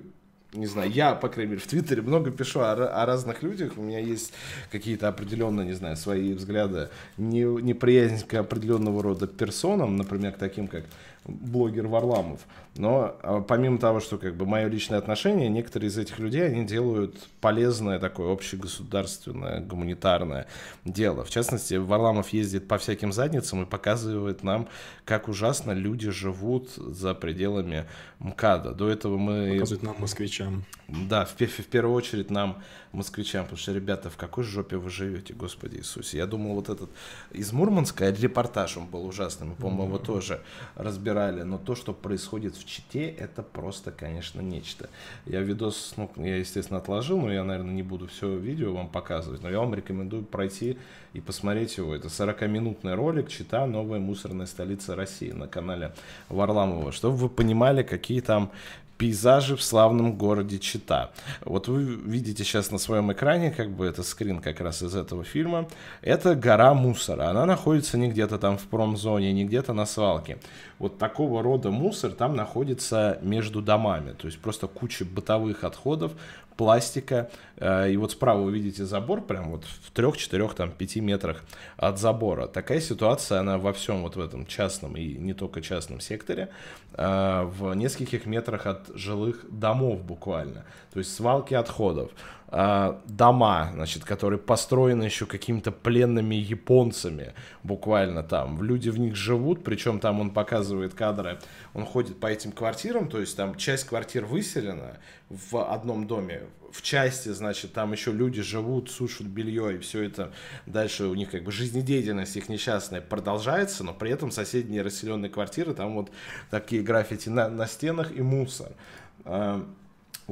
[0.54, 3.82] не знаю, я, по крайней мере, в Твиттере много пишу о, о разных людях, у
[3.82, 4.34] меня есть
[4.72, 10.68] какие-то определенные, не знаю, свои взгляды, не, неприязнь к определенного рода персонам, например, к таким,
[10.68, 10.86] как
[11.26, 12.42] блогер Варламов.
[12.76, 16.66] Но а, помимо того, что как бы мое личное отношение, некоторые из этих людей, они
[16.66, 20.48] делают полезное такое общегосударственное, гуманитарное
[20.84, 21.24] дело.
[21.24, 24.68] В частности, Варламов ездит по всяким задницам и показывает нам,
[25.06, 27.86] как ужасно люди живут за пределами
[28.20, 28.72] МКАДа.
[28.74, 29.54] До этого мы...
[29.54, 30.64] Показывает нам, москвичам.
[30.88, 35.34] Да, в, в первую очередь нам, москвичам, потому что, ребята, в какой жопе вы живете,
[35.34, 36.18] Господи Иисусе.
[36.18, 36.90] Я думал, вот этот
[37.32, 40.42] из Мурманска репортаж, он был ужасным, мы, по-моему, его тоже
[40.76, 44.90] разбирали, но то, что происходит в Чите, это просто, конечно, нечто.
[45.26, 49.42] Я видос, ну, я, естественно, отложил, но я, наверное, не буду все видео вам показывать,
[49.44, 50.78] но я вам рекомендую пройти
[51.14, 51.96] и посмотреть его.
[51.96, 53.66] Это 40-минутный ролик «Чита.
[53.66, 55.94] Новая мусорная столица России» на канале
[56.30, 58.52] Варламова, чтобы вы понимали, какие там
[58.98, 61.12] пейзажи в славном городе Чита.
[61.42, 65.24] Вот вы видите сейчас на своем экране, как бы это скрин как раз из этого
[65.24, 65.68] фильма.
[66.02, 67.30] Это гора мусора.
[67.30, 70.38] Она находится не где-то там в промзоне, не где-то на свалке.
[70.80, 74.14] Вот такого рода мусор там находится между домами.
[74.14, 76.14] То есть просто куча бытовых отходов,
[76.58, 77.30] пластика.
[77.58, 81.44] Э, и вот справа вы видите забор, прям вот в трех, четырех, там, пяти метрах
[81.78, 82.48] от забора.
[82.48, 86.50] Такая ситуация, она во всем вот в этом частном и не только частном секторе,
[86.94, 90.66] э, в нескольких метрах от жилых домов буквально.
[90.94, 92.12] То есть свалки отходов
[92.54, 98.62] э, дома, значит, которые построены еще какими-то пленными японцами, буквально там.
[98.62, 101.40] Люди в них живут, причем там он показывает кадры,
[101.74, 106.82] он ходит по этим квартирам, то есть там часть квартир выселена в одном доме, в
[106.82, 110.32] части, значит, там еще люди живут, сушат белье, и все это
[110.66, 115.74] дальше у них как бы жизнедеятельность их несчастная продолжается, но при этом соседние расселенные квартиры,
[115.74, 116.12] там вот
[116.50, 118.72] такие граффити на, на стенах и мусор.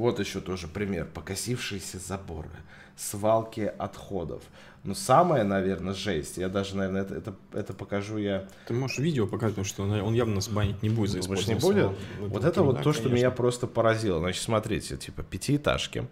[0.02, 1.06] Вот еще тоже пример.
[1.06, 2.50] Покосившиеся заборы,
[2.96, 4.42] свалки отходов.
[4.82, 8.48] Но самое, наверное, жесть, я даже, наверное, это, это, это покажу я...
[8.66, 11.54] Ты можешь видео показать, потому что он явно нас банить не будет за Думаешь, не
[11.54, 11.90] будет?
[12.18, 13.16] Вот это вот то, что конечно.
[13.16, 14.18] меня просто поразило.
[14.18, 16.08] Значит, смотрите, типа пятиэтажки,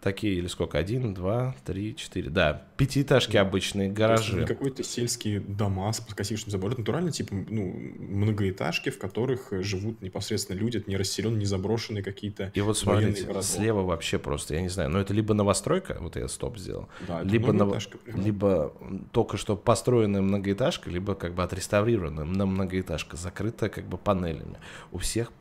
[0.00, 4.46] такие, или сколько, один, два, три, четыре, да, пятиэтажки обычные, гаражи.
[4.46, 10.78] Какой-то сельские дома с подкосившим забором, натурально, типа, ну, многоэтажки, в которых живут непосредственно люди,
[10.78, 14.90] это не расселенные, не заброшенные какие-то И вот смотрите, слева вообще просто, я не знаю,
[14.90, 17.76] но это либо новостройка, вот я стоп сделал, да, либо, нов...
[18.06, 18.72] либо
[19.12, 24.56] только что построенная многоэтажка, либо как бы отреставрированная на многоэтажка, закрытая как бы панелями.
[24.92, 25.32] У всех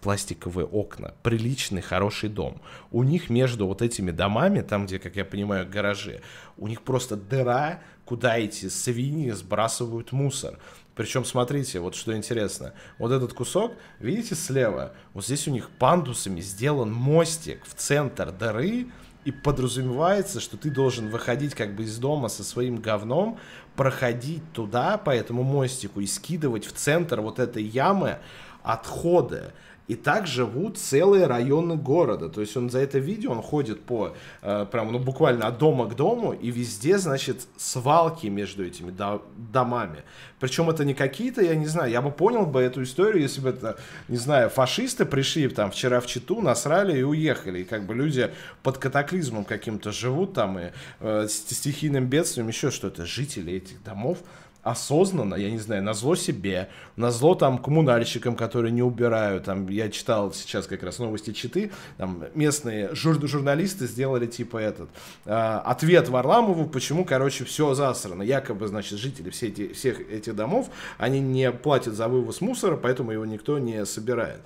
[0.00, 2.60] пластиковые окна, приличный, хороший дом.
[2.90, 6.20] У них между вот этими домами, там, где, как я понимаю, гаражи,
[6.56, 10.58] у них просто дыра, куда эти свиньи сбрасывают мусор.
[10.96, 12.74] Причем, смотрите, вот что интересно.
[12.98, 18.88] Вот этот кусок, видите, слева, вот здесь у них пандусами сделан мостик в центр дыры,
[19.24, 23.38] и подразумевается, что ты должен выходить как бы из дома со своим говном,
[23.76, 28.18] проходить туда по этому мостику и скидывать в центр вот этой ямы
[28.62, 29.52] отходы.
[29.90, 32.28] И так живут целые районы города.
[32.28, 35.88] То есть он за это видео, он ходит по, э, прям, ну, буквально от дома
[35.88, 39.20] к дому, и везде, значит, свалки между этими до
[39.52, 40.04] домами.
[40.38, 43.48] Причем это не какие-то, я не знаю, я бы понял бы эту историю, если бы
[43.48, 47.62] это, не знаю, фашисты пришли там вчера в Читу, насрали и уехали.
[47.62, 48.30] И как бы люди
[48.62, 50.70] под катаклизмом каким-то живут там, и
[51.00, 53.06] э, стихийным бедствием, еще что-то.
[53.06, 54.18] Жители этих домов
[54.62, 59.68] осознанно, я не знаю, на зло себе, на зло там коммунальщикам, которые не убирают, там,
[59.68, 64.90] я читал сейчас как раз новости Читы, там, местные жур журналисты сделали, типа, этот,
[65.24, 70.68] э, ответ Варламову, почему, короче, все засрано, якобы, значит, жители все эти, всех этих домов,
[70.98, 74.40] они не платят за вывоз мусора, поэтому его никто не собирает.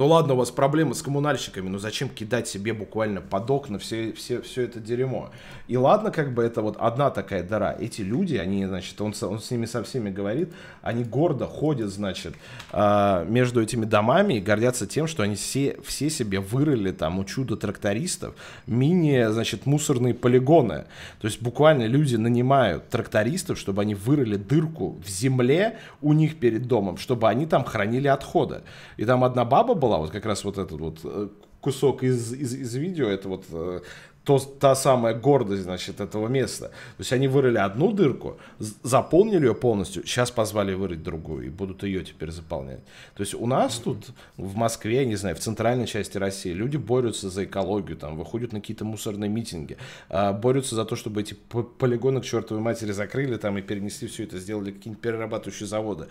[0.00, 4.14] Ну ладно, у вас проблемы с коммунальщиками, но зачем кидать себе буквально под окна все,
[4.14, 5.28] все, все это дерьмо?
[5.68, 7.76] И ладно, как бы это вот одна такая дыра.
[7.78, 12.32] Эти люди, они, значит, он, он с ними со всеми говорит, они гордо ходят, значит,
[12.72, 17.24] а, между этими домами и гордятся тем, что они все, все себе вырыли там у
[17.24, 18.34] чуда трактористов
[18.66, 20.86] мини, значит, мусорные полигоны.
[21.20, 26.66] То есть буквально люди нанимают трактористов, чтобы они вырыли дырку в земле у них перед
[26.68, 28.62] домом, чтобы они там хранили отходы.
[28.96, 31.28] И там одна баба была, была, вот как раз вот этот вот э,
[31.60, 33.80] кусок из, из, из видео, это вот э,
[34.24, 36.68] то, та самая гордость, значит, этого места.
[36.68, 41.82] То есть они вырыли одну дырку, заполнили ее полностью, сейчас позвали вырыть другую, и будут
[41.82, 42.80] ее теперь заполнять.
[43.16, 46.76] То есть у нас тут, в Москве, я не знаю, в центральной части России, люди
[46.76, 49.76] борются за экологию, там, выходят на какие-то мусорные митинги,
[50.08, 51.34] а, борются за то, чтобы эти
[51.78, 56.06] полигоны к чертовой матери закрыли там и перенесли все это, сделали какие-нибудь перерабатывающие заводы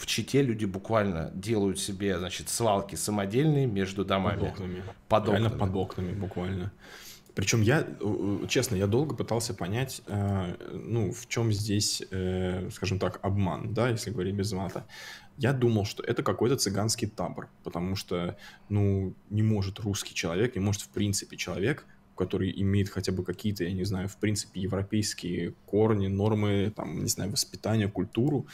[0.00, 4.40] в Чите люди буквально делают себе, значит, свалки самодельные между домами.
[4.40, 4.82] Под окнами.
[5.08, 5.36] Под окнами.
[5.36, 6.72] Реально под окнами буквально.
[7.34, 12.98] Причем я, э, честно, я долго пытался понять, э, ну, в чем здесь, э, скажем
[12.98, 14.86] так, обман, да, если говорить без мата.
[15.36, 18.38] Я думал, что это какой-то цыганский табор, потому что,
[18.70, 21.84] ну, не может русский человек, не может в принципе человек,
[22.16, 27.08] который имеет хотя бы какие-то, я не знаю, в принципе, европейские корни, нормы, там, не
[27.08, 28.46] знаю, воспитания, культуру,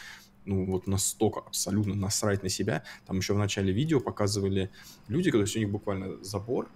[0.47, 2.85] ну, вот настолько абсолютно насрать на себя.
[3.07, 4.71] Там еще в начале видео показывали
[5.09, 6.69] люди, когда у них буквально забор,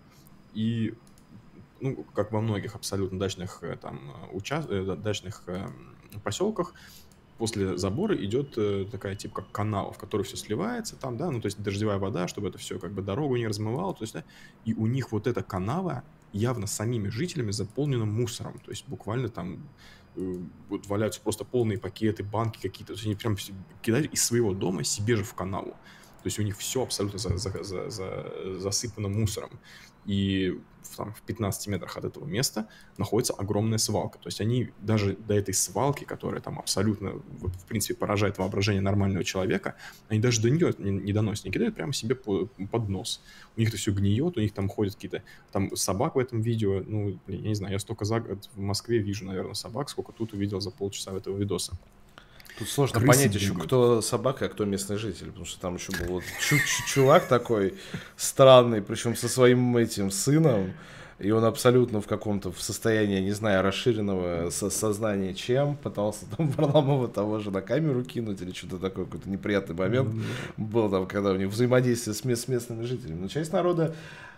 [0.53, 0.95] и,
[1.81, 4.01] ну, как во многих абсолютно дачных, э, там,
[4.33, 4.65] уча...
[4.69, 5.69] Э, дачных э,
[6.25, 6.75] поселках,
[7.39, 8.59] после забора идет
[8.91, 12.29] такая типа как канал, в который все сливается там, да, ну то есть дождевая вода,
[12.29, 14.25] чтобы это все как бы дорогу не размывало, то есть, да,
[14.67, 19.69] и у них вот эта канава явно самими жителями заполнена мусором, то есть буквально там
[20.17, 20.39] Э,
[20.69, 22.93] вот валяются просто полные пакеты, банки какие-то.
[22.93, 23.37] То есть они прям
[23.83, 25.77] кидают из своего дома себе же в канаву.
[26.23, 29.51] То есть у них все абсолютно за, за, за, за, засыпано мусором.
[30.07, 34.19] И в, там, в 15 метрах от этого места находится огромная свалка.
[34.19, 39.25] То есть они даже до этой свалки, которая там абсолютно, в принципе, поражает воображение нормального
[39.25, 39.77] человека,
[40.09, 43.23] они даже до нее не, не доносят, не кидают прямо себе по, под нос.
[43.57, 46.83] У них это все гниет, у них там ходят какие-то там собак в этом видео.
[46.87, 50.33] Ну, я не знаю, я столько за год в Москве вижу, наверное, собак, сколько тут
[50.33, 51.79] увидел за полчаса этого видоса.
[52.61, 55.93] Тут сложно Крысы понять еще, кто собака, а кто местный житель, потому что там еще
[55.93, 56.25] был вот
[56.87, 57.73] чувак такой
[58.19, 60.75] странный, причем со своим этим сыном,
[61.19, 66.51] и он абсолютно в каком-то в состоянии, не знаю, расширенного со сознания чем, пытался там
[66.51, 70.15] Варламова того же на камеру кинуть или что-то такое, какой-то неприятный момент
[70.59, 73.23] был там, когда у них взаимодействие с, с местными жителями.
[73.23, 73.95] Но часть народа,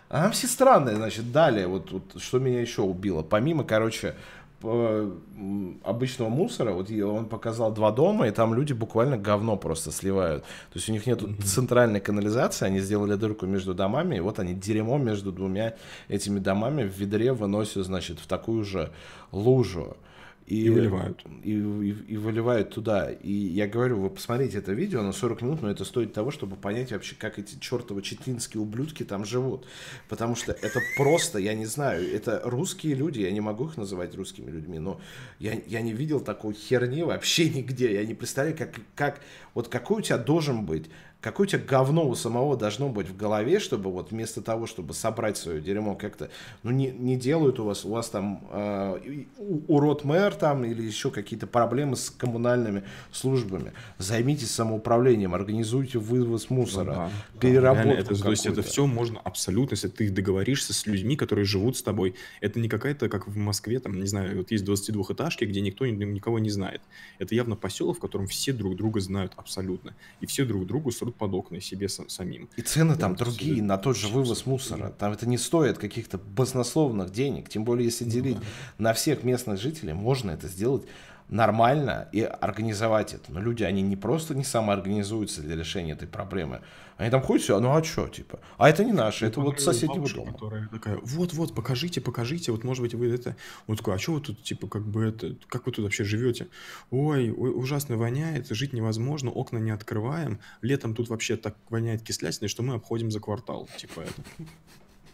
[0.07, 4.15] она все странная, значит, далее, вот, вот что меня еще убило, помимо, короче,
[4.63, 10.43] обычного мусора, вот он показал два дома, и там люди буквально говно просто сливают.
[10.43, 14.53] То есть у них нет центральной канализации, они сделали дырку между домами, и вот они
[14.53, 15.75] дерьмо между двумя
[16.07, 18.91] этими домами в ведре выносят, значит, в такую же
[19.31, 19.97] лужу.
[20.45, 21.23] И, и выливают.
[21.43, 23.11] И, и, и выливают туда.
[23.11, 26.55] И я говорю, вы посмотрите это видео, на 40 минут, но это стоит того, чтобы
[26.55, 29.65] понять вообще, как эти чертовы читинские ублюдки там живут.
[30.09, 34.15] Потому что это просто, я не знаю, это русские люди, я не могу их называть
[34.15, 34.99] русскими людьми, но
[35.39, 37.93] я, я не видел такой херни вообще нигде.
[37.93, 39.21] Я не представляю, как, как,
[39.53, 40.89] вот какой у тебя должен быть
[41.23, 44.93] какое у тебя говно у самого должно быть в голове, чтобы вот вместо того, чтобы
[44.93, 46.29] собрать свое дерьмо как-то,
[46.63, 49.23] ну не, не делают у вас, у вас там э,
[49.67, 53.71] урод мэр там или еще какие-то проблемы с коммунальными службами.
[53.97, 59.19] Займитесь самоуправлением, организуйте вывоз мусора, ну, да, переработку да, это, То есть это все можно
[59.21, 62.15] абсолютно, если ты договоришься с людьми, которые живут с тобой.
[62.41, 66.39] Это не какая-то, как в Москве, там, не знаю, вот есть 22-этажки, где никто никого
[66.39, 66.81] не знает.
[67.17, 69.95] Это явно поселок, в котором все друг друга знают абсолютно.
[70.19, 72.49] И все друг другу срут под окна себе самим.
[72.55, 74.89] И цены там другие на тот же вывоз мусора.
[74.89, 77.49] Там это не стоит каких-то баснословных денег.
[77.49, 78.83] Тем более, если ну делить ну, да.
[78.83, 80.83] на всех местных жителей, можно это сделать
[81.29, 83.31] нормально и организовать это.
[83.31, 86.61] Но люди, они не просто не самоорганизуются для решения этой проблемы.
[86.97, 88.39] Они там ходят, все, ну а что, типа?
[88.57, 90.33] А это не наше, это вот соседнего дома.
[90.33, 93.35] Которая такая, вот-вот, покажите, покажите, вот может быть вы это...
[93.67, 96.47] Он такой, а что вы тут, типа, как бы это, как вы тут вообще живете?
[96.91, 102.47] Ой, ой ужасно воняет, жить невозможно, окна не открываем, летом тут вообще так воняет кислятиной,
[102.47, 104.23] что мы обходим за квартал, типа это.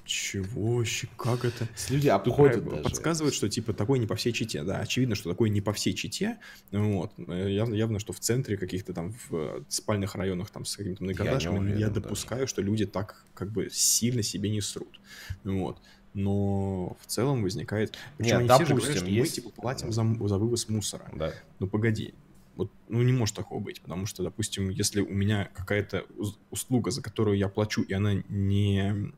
[0.09, 0.83] Чего?
[1.17, 1.67] Как это?
[1.89, 2.81] Люди обходят даже.
[2.81, 4.63] Подсказывают, что типа такой не по всей чите.
[4.63, 6.39] Да, очевидно, что такой не по всей чите.
[6.71, 7.13] Вот.
[7.27, 11.73] Явно, явно что в центре каких-то там в э, спальных районах там с каким-то многоэтажками
[11.73, 12.49] я, я допускаю, даже.
[12.49, 14.99] что люди так как бы сильно себе не срут.
[15.43, 15.79] Вот.
[16.15, 17.95] Но в целом возникает...
[18.17, 19.37] Причем Нет, допустим, все же говорят, что есть...
[19.37, 21.07] мы типа платим за, за вывоз мусора.
[21.13, 21.35] Да.
[21.59, 22.15] Ну погоди,
[22.55, 26.05] вот, ну, не может такого быть, потому что, допустим, если у меня какая-то
[26.49, 29.13] услуга, за которую я плачу, и она не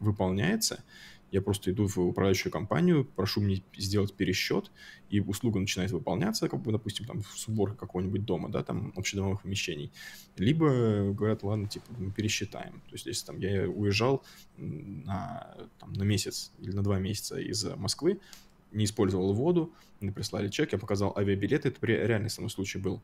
[0.00, 0.84] выполняется,
[1.32, 4.70] я просто иду в управляющую компанию, прошу мне сделать пересчет,
[5.10, 9.42] и услуга начинает выполняться, как бы, допустим, там, с уборкой какого-нибудь дома, да, там, общедомовых
[9.42, 9.92] помещений.
[10.36, 12.80] Либо говорят, ладно, типа, мы пересчитаем.
[12.86, 14.24] То есть, если там я уезжал
[14.56, 18.20] на, там, на месяц или на два месяца из Москвы,
[18.72, 23.02] не использовал воду, мне прислали чек, я показал авиабилеты, это реальный самый случай был.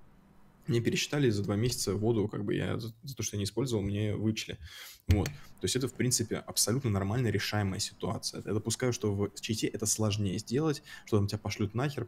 [0.66, 3.44] Мне пересчитали за два месяца воду, как бы я за, за то, что я не
[3.44, 4.58] использовал, мне вычли.
[5.08, 5.26] Вот.
[5.26, 8.42] То есть это, в принципе, абсолютно нормально решаемая ситуация.
[8.44, 12.06] Я допускаю, что в чите это сложнее сделать, что там тебя пошлют нахер,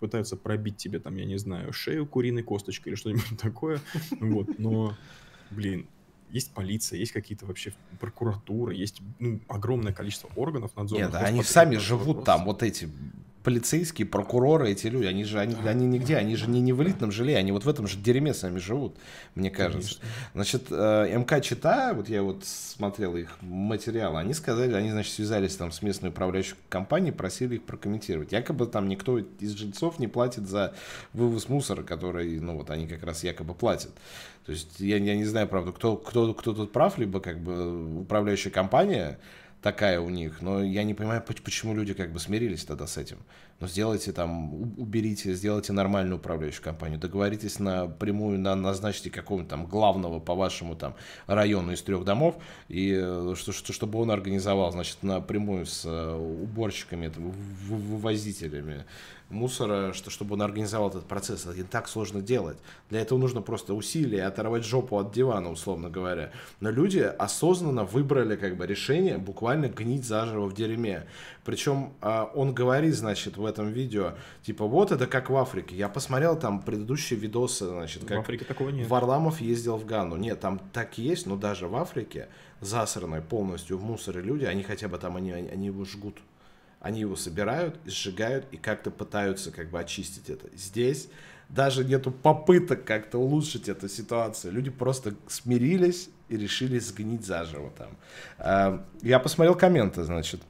[0.00, 3.80] пытаются пробить тебе там, я не знаю, шею куриной косточкой или что-нибудь такое.
[4.20, 4.58] Вот.
[4.58, 4.96] Но,
[5.50, 5.88] блин,
[6.30, 11.02] есть полиция, есть какие-то вообще прокуратуры, есть ну, огромное количество органов надзора.
[11.02, 12.90] Нет, они сами живут там, вот эти
[13.44, 17.12] полицейские, прокуроры, эти люди, они же, они, они нигде, они же не, не в элитном
[17.12, 18.96] жилье, они вот в этом же дерьме сами живут,
[19.34, 20.00] мне кажется.
[20.00, 20.30] Конечно.
[20.32, 25.54] Значит, э, МК Чита, вот я вот смотрел их материалы, они сказали, они, значит, связались
[25.56, 28.32] там с местной управляющей компанией, просили их прокомментировать.
[28.32, 30.74] Якобы там никто из жильцов не платит за
[31.12, 33.92] вывоз мусора, который, ну вот они как раз якобы платят.
[34.46, 38.00] То есть я, я не знаю, правда, кто, кто, кто тут прав, либо как бы
[38.00, 39.18] управляющая компания,
[39.64, 40.42] такая у них.
[40.42, 43.16] Но я не понимаю, почему люди как бы смирились тогда с этим.
[43.60, 50.20] Но сделайте там, уберите, сделайте нормальную управляющую компанию, договоритесь напрямую, на, назначьте какого-нибудь там главного
[50.20, 50.96] по вашему там
[51.26, 52.36] району из трех домов,
[52.68, 58.84] и э, что, что, чтобы он организовал, значит, напрямую с э, уборщиками, там, вывозителями
[59.34, 61.44] мусора, что, чтобы он организовал этот процесс.
[61.44, 62.56] Это не так сложно делать.
[62.88, 66.30] Для этого нужно просто усилия, оторвать жопу от дивана, условно говоря.
[66.60, 71.06] Но люди осознанно выбрали как бы решение буквально гнить заживо в дерьме.
[71.44, 75.76] Причем а, он говорит, значит, в этом видео, типа, вот это как в Африке.
[75.76, 78.88] Я посмотрел там предыдущие видосы, значит, как в Африке такого нет.
[78.88, 80.16] Варламов ездил в Гану.
[80.16, 82.28] Нет, там так и есть, но даже в Африке
[82.60, 86.16] засранные полностью в мусоре люди, они хотя бы там, они, они его жгут.
[86.84, 90.54] Они его собирают, сжигают и как-то пытаются как бы очистить это.
[90.54, 91.08] Здесь
[91.48, 94.52] даже нету попыток как-то улучшить эту ситуацию.
[94.52, 97.88] Люди просто смирились и решили сгнить заживо там.
[98.36, 100.42] А, я посмотрел комменты, значит,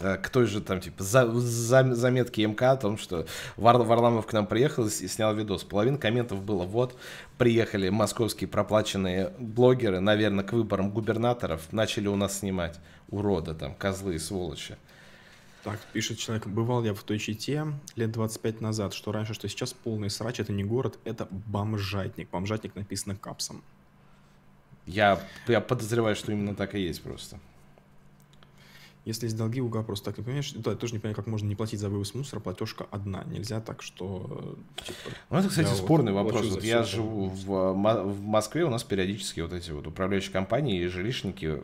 [0.00, 4.26] э, к той же там, типа, за, за, заметки МК о том, что Вар, Варламов
[4.26, 5.62] к нам приехал и снял видос.
[5.62, 6.98] Половина комментов было, вот,
[7.38, 12.80] приехали московские проплаченные блогеры, наверное, к выборам губернаторов, начали у нас снимать.
[13.08, 14.76] Уроды там, козлы и сволочи.
[15.62, 19.72] Так, пишет человек, бывал я в той чите лет 25 назад, что раньше, что сейчас
[19.74, 22.30] полный срач, это не город, это бомжатник.
[22.30, 23.62] Бомжатник написано капсом.
[24.86, 27.38] Я, я подозреваю, что именно так и есть просто.
[29.04, 30.52] Если есть долги, уга просто так не понимаешь.
[30.52, 33.24] Да, я тоже не понимаю, как можно не платить за вывоз мусора, платежка одна.
[33.24, 34.58] Нельзя так, что...
[34.76, 36.48] Типа, ну, это, кстати, спорный вот вопрос.
[36.48, 40.86] Вот я живу в, в Москве, у нас периодически вот эти вот управляющие компании и
[40.86, 41.62] жилищники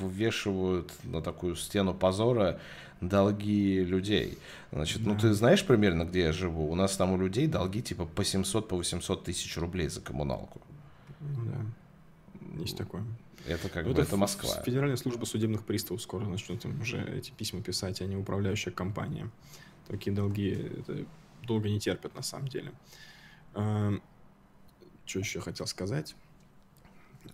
[0.00, 2.60] ввешивают на такую стену позора
[3.00, 4.38] долги людей.
[4.72, 5.14] Значит, ну, да.
[5.14, 6.70] ну ты знаешь примерно, где я живу?
[6.70, 10.60] У нас там у людей долги типа по 700, по 800 тысяч рублей за коммуналку.
[11.20, 13.04] Ну да, есть такое.
[13.46, 14.62] Это как ну, бы, это, это Москва.
[14.64, 19.30] Федеральная служба судебных приставов скоро начнет им уже эти письма писать, а не управляющая компания.
[19.86, 21.04] Такие долги это
[21.42, 22.72] долго не терпят на самом деле.
[23.54, 23.92] А,
[25.04, 26.16] что еще хотел сказать?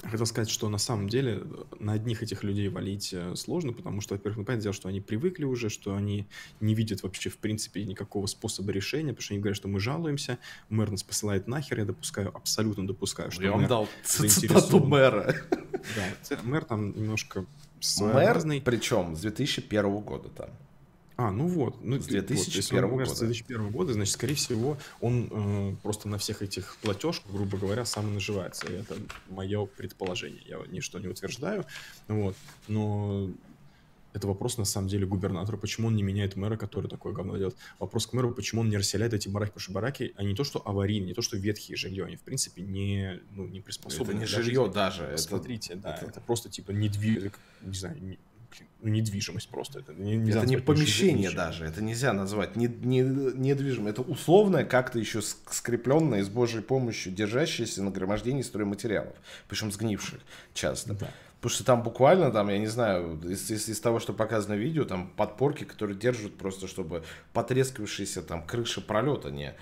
[0.02, 1.42] Хотел сказать, что на самом деле
[1.78, 5.00] на одних этих людей валить э, сложно, потому что, во-первых, ну, понятное дело, что они
[5.00, 6.26] привыкли уже, что они
[6.60, 10.38] не видят вообще, в принципе, никакого способа решения, потому что они говорят, что мы жалуемся,
[10.68, 15.34] мэр нас посылает нахер, я допускаю, абсолютно допускаю, что Я вам дал цитату мэра.
[15.96, 17.46] Да, мэр там немножко
[17.98, 20.50] Мэр, причем с 2001 года там.
[21.16, 21.82] А, ну вот.
[21.84, 23.20] Ну, С и вот, если 2001 он мэр с года.
[23.26, 28.08] 2001 года, значит, скорее всего, он э, просто на всех этих платежках, грубо говоря, сам
[28.08, 28.66] и наживается.
[28.66, 28.96] И это
[29.28, 30.42] мое предположение.
[30.46, 31.66] Я ничто не утверждаю.
[32.08, 32.34] Вот.
[32.68, 33.30] Но
[34.14, 35.56] это вопрос, на самом деле, губернатору.
[35.58, 37.56] Почему он не меняет мэра, который такое говно делает?
[37.78, 40.44] Вопрос к мэру, почему он не расселяет эти бараки, потому что бараки, они не то,
[40.44, 44.20] что аварийные, не то, что ветхие жилье, они, в принципе, не, ну, не Это приспособлены.
[44.20, 44.74] не для жилье жизни.
[44.74, 45.02] даже.
[45.04, 48.18] Это, Смотрите, да, это- это, просто типа недвижимость, не знаю, не-
[48.80, 49.80] ну, недвижимость просто.
[49.80, 53.92] Это не, нельзя это не помещение даже, это нельзя назвать не, не, недвижимое.
[53.92, 59.14] Это условное, как-то еще ск- скрепленное с Божьей помощью, держащееся нагромождение стройматериалов,
[59.48, 60.20] причем сгнивших
[60.54, 60.94] часто.
[60.94, 61.10] Да.
[61.40, 64.58] Потому что там буквально, там, я не знаю, из, из- из того, что показано в
[64.58, 69.54] видео, там подпорки, которые держат просто, чтобы потрескавшаяся там крыша пролета не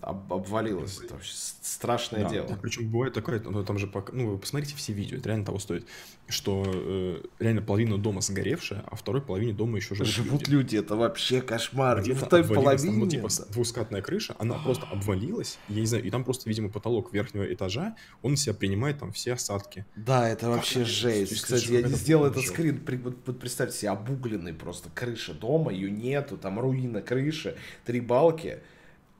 [0.00, 1.00] об- обвалилась.
[1.02, 2.48] Это вообще страшное Да, дело.
[2.48, 5.44] да, причем бывает такое, ну, там же, пок- ну, вы посмотрите все видео, это реально
[5.44, 5.86] того стоит,
[6.28, 10.50] что э, реально половина дома сгоревшая, а второй половине дома еще живут, Живут люди.
[10.50, 12.00] люди, это вообще кошмар.
[12.02, 13.20] Где-то в той обвалилась, там, половине...
[13.20, 17.12] вот, типа, двускатная крыша, она просто обвалилась, я не знаю, и там просто, видимо, потолок
[17.12, 19.84] верхнего этажа, он себя принимает там все осадки.
[19.94, 20.88] Да, это вообще это?
[20.90, 21.30] жесть.
[21.32, 22.80] Есть Кстати, я не сделал этот скрин.
[22.84, 28.00] При- вот, вот представьте себе, обугленный просто крыша дома, ее нету, там руина крыши, три
[28.00, 28.58] балки,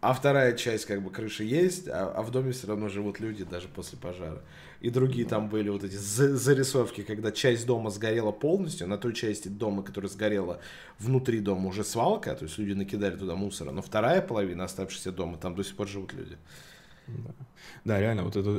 [0.03, 3.45] а вторая часть как бы крыши есть, а, а в доме все равно живут люди
[3.45, 4.43] даже после пожара.
[4.81, 9.15] И другие там были вот эти за- зарисовки, когда часть дома сгорела полностью, на той
[9.15, 10.61] части дома, которая сгорела
[10.99, 15.39] внутри дома уже свалка, то есть люди накидали туда мусора, но вторая половина оставшегося дома,
[15.39, 16.37] там до сих пор живут люди.
[17.07, 17.31] Да.
[17.85, 18.51] Да, реально, вот это,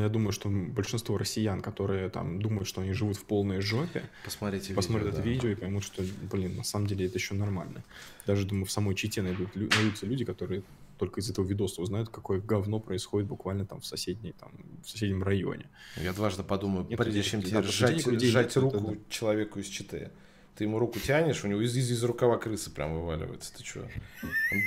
[0.00, 4.72] я думаю, что большинство россиян, которые там думают, что они живут в полной жопе, Посмотрите
[4.74, 5.30] посмотрят видео, это да.
[5.30, 7.82] видео и поймут, что, блин, на самом деле это еще нормально.
[8.26, 10.62] Даже, думаю, в самой Чите найдут, найдутся люди, которые
[11.02, 14.52] только из этого видоса узнают, какое говно происходит буквально там в соседней, там,
[14.84, 15.68] в соседнем районе.
[15.96, 18.96] Я дважды подумаю, Нет прежде чем тебе у людей сжать нет, это руку да.
[19.08, 20.12] человеку из Читы.
[20.54, 23.52] Ты ему руку тянешь, у него из, из, из рукава крысы прям вываливается.
[23.56, 23.88] Ты что?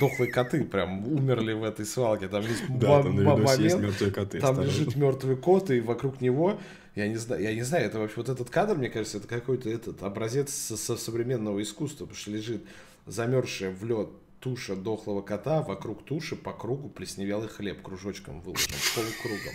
[0.02, 2.28] Дохлые коты прям умерли в этой свалке.
[2.28, 4.40] Там есть Да, там на м- видосе есть момент, мертвые коты.
[4.42, 4.78] там осторожно.
[4.80, 6.60] лежит мертвый кот, и вокруг него,
[6.96, 9.70] я не знаю, я не знаю, это вообще вот этот кадр, мне кажется, это какой-то
[9.70, 12.64] этот образец со, со современного искусства, потому что лежит
[13.06, 14.10] замерзшая в лед
[14.46, 19.54] туша дохлого кота, вокруг туши по кругу плесневелый хлеб кружочком выложен, полукругом.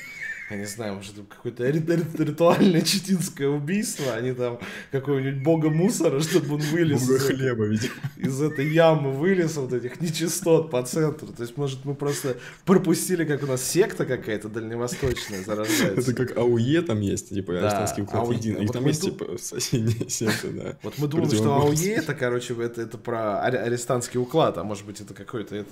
[0.50, 4.58] Я не знаю, может, какое-то ри- ри- ритуальное читинское убийство, они там
[4.90, 7.92] какого-нибудь бога мусора, чтобы он вылез этой- хлеба, видимо.
[8.16, 11.28] из этой ямы вылез вот этих нечистот по центру.
[11.28, 16.10] То есть, может, мы просто пропустили, как у нас секта какая-то дальневосточная зарождается.
[16.10, 18.64] Это как АУЕ там есть, типа, Да, арестантский уклад единый.
[18.64, 20.76] И Вот там есть, типа, соседние секты, да.
[20.82, 21.54] Вот мы думаем, что.
[21.62, 25.70] АУЕ это, короче, это, это про аре- арестантский уклад, а может быть это какое-то это,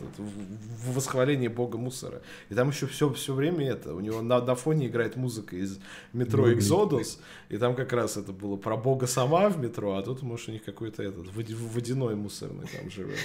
[0.86, 2.22] восхваление бога мусора.
[2.50, 3.94] И там еще все, все время это.
[3.94, 5.78] У него на, на фоне играет музыка из
[6.12, 10.22] метро Экзодус, и там как раз это было про бога сама в метро, а тут,
[10.22, 13.16] может, у них какой-то этот водяной мусорный там живет.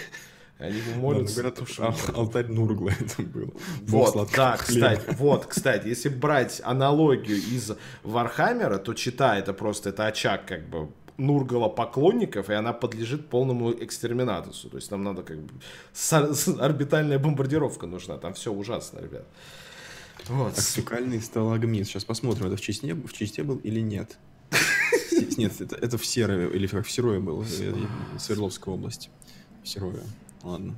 [0.59, 1.35] Они ему Да, молятся.
[1.35, 1.83] говорят, тушу.
[1.83, 3.53] а- алтарь Нургла это был.
[3.81, 4.87] Вот, да, хлеба.
[4.95, 7.71] кстати, вот, кстати, если брать аналогию из
[8.03, 10.87] Вархаммера, то чита это просто это очаг как бы
[11.17, 14.69] Нургала поклонников, и она подлежит полному экстерминатусу.
[14.69, 15.49] То есть нам надо как бы
[15.91, 18.17] с- орбитальная бомбардировка нужна.
[18.17, 19.25] Там все ужасно, ребят.
[20.27, 20.57] Вот.
[20.57, 21.87] А фекальный сталагмит.
[21.87, 24.17] Сейчас посмотрим, это в Чечне, в Чечне был или нет.
[25.37, 27.73] Нет, это, это в Серове, или как в Серове был, э,
[28.19, 29.09] Свердловская область.
[29.63, 30.03] В Серове,
[30.43, 30.75] ладно.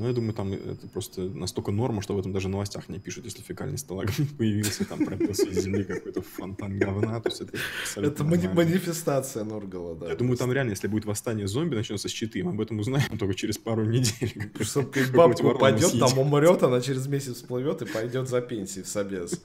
[0.00, 2.98] Но я думаю, там это просто настолько норма, что в этом даже в новостях не
[2.98, 7.58] пишут, если фекальный сталагмит появился, там пробился из земли какой-то фонтан говна, то есть это
[7.96, 8.54] Это нормально.
[8.54, 10.08] манифестация Нургала, да.
[10.08, 13.18] Я думаю, там реально, если будет восстание зомби, начнется с щиты, мы об этом узнаем
[13.18, 14.50] только через пару недель.
[14.62, 19.42] Что бабка упадет, там умрет, она через месяц всплывет и пойдет за пенсией в собес.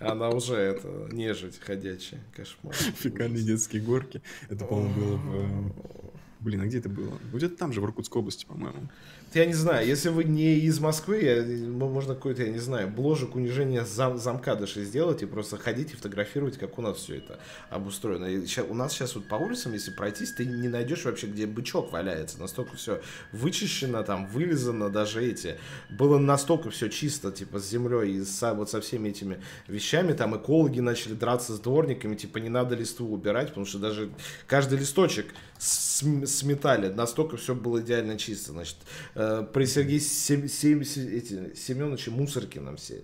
[0.00, 2.20] Она уже это нежить ходячая.
[2.34, 2.74] Кошмар.
[2.98, 4.20] Фекальные детские горки.
[4.48, 6.01] Это, по-моему, было в...
[6.42, 7.12] Блин, а где это было?
[7.32, 8.88] Где-то там же, в Иркутской области, по-моему.
[9.32, 13.34] Я не знаю, если вы не из Москвы, я- можно какой-то, я не знаю, бложек
[13.34, 17.38] унижения зам, замка даже сделать и просто ходить и фотографировать, как у нас все это
[17.70, 18.26] обустроено.
[18.26, 21.46] И ща- у нас сейчас вот по улицам, если пройтись, ты не найдешь вообще, где
[21.46, 22.38] бычок валяется.
[22.40, 23.00] Настолько все
[23.32, 25.56] вычищено, там, вылизано даже эти.
[25.90, 30.12] Было настолько все чисто, типа, с землей и со, вот со всеми этими вещами.
[30.12, 34.10] Там экологи начали драться с дворниками, типа, не надо листву убирать, потому что даже
[34.46, 35.26] каждый листочек
[35.58, 36.88] см- сметали.
[36.88, 38.52] Настолько все было идеально чисто.
[38.52, 38.76] Значит,
[39.14, 43.02] э, при Сергее Сем, Сем- Се- эти, Семеновиче Мусоркином все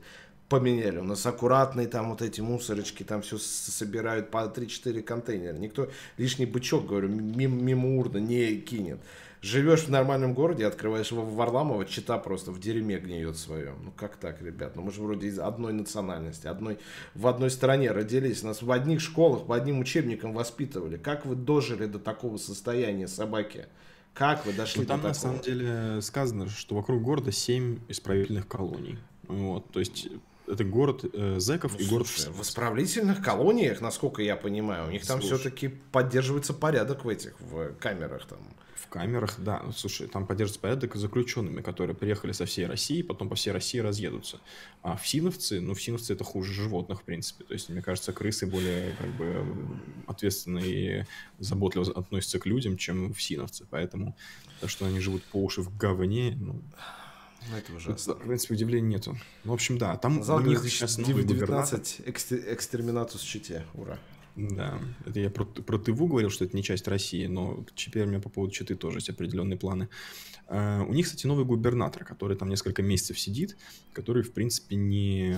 [0.48, 0.98] поменяли.
[0.98, 5.56] У нас аккуратные там вот эти мусорочки, там все собирают по 3-4 контейнера.
[5.56, 8.98] Никто лишний бычок, говорю, мимо урна не кинет.
[9.40, 13.76] Живешь в нормальном городе, открываешь его в Варламово, чита просто в дерьме гниет своем.
[13.84, 14.74] Ну как так, ребят?
[14.74, 16.78] Ну мы же вроде из одной национальности, одной,
[17.14, 18.42] в одной стране родились.
[18.42, 20.96] Нас в одних школах, по одним учебникам воспитывали.
[20.96, 23.66] Как вы дожили до такого состояния собаки?
[24.12, 25.32] Как вы дошли ну, там до такого?
[25.32, 28.98] На самом деле сказано, что вокруг города 7 исправительных колоний.
[29.28, 30.08] Вот, то есть
[30.48, 32.06] это город э, зэков ну, и город...
[32.08, 37.38] Слушай, в исправительных колониях, насколько я понимаю, у них там все-таки поддерживается порядок в этих
[37.40, 38.38] в камерах там.
[38.88, 39.60] В камерах, да.
[39.66, 43.50] Ну, слушай, там поддерживается порядок с заключенными, которые приехали со всей России, потом по всей
[43.50, 44.40] России разъедутся.
[44.82, 47.44] А в Синовце, ну, в Синовце это хуже животных, в принципе.
[47.44, 49.44] То есть, мне кажется, крысы более как бы
[50.06, 51.04] ответственно и
[51.38, 53.66] заботливо относятся к людям, чем в Синовце.
[53.68, 54.16] Поэтому
[54.60, 56.62] то, что они живут по уши в говне, ну,
[57.50, 58.14] ну, это ужасно.
[58.14, 59.18] В принципе, удивления нету.
[59.44, 63.66] Ну, в общем, да, там Зал у них сейчас новый 19 экстер, Чите.
[63.74, 63.98] Ура.
[64.36, 68.06] Да, это я про, про Тыву говорил, что это не часть России, но теперь у
[68.06, 69.88] меня по поводу Читы тоже есть определенные планы.
[70.48, 73.58] Uh, у них, кстати, новый губернатор, который там несколько месяцев сидит,
[73.92, 75.36] который, в принципе, не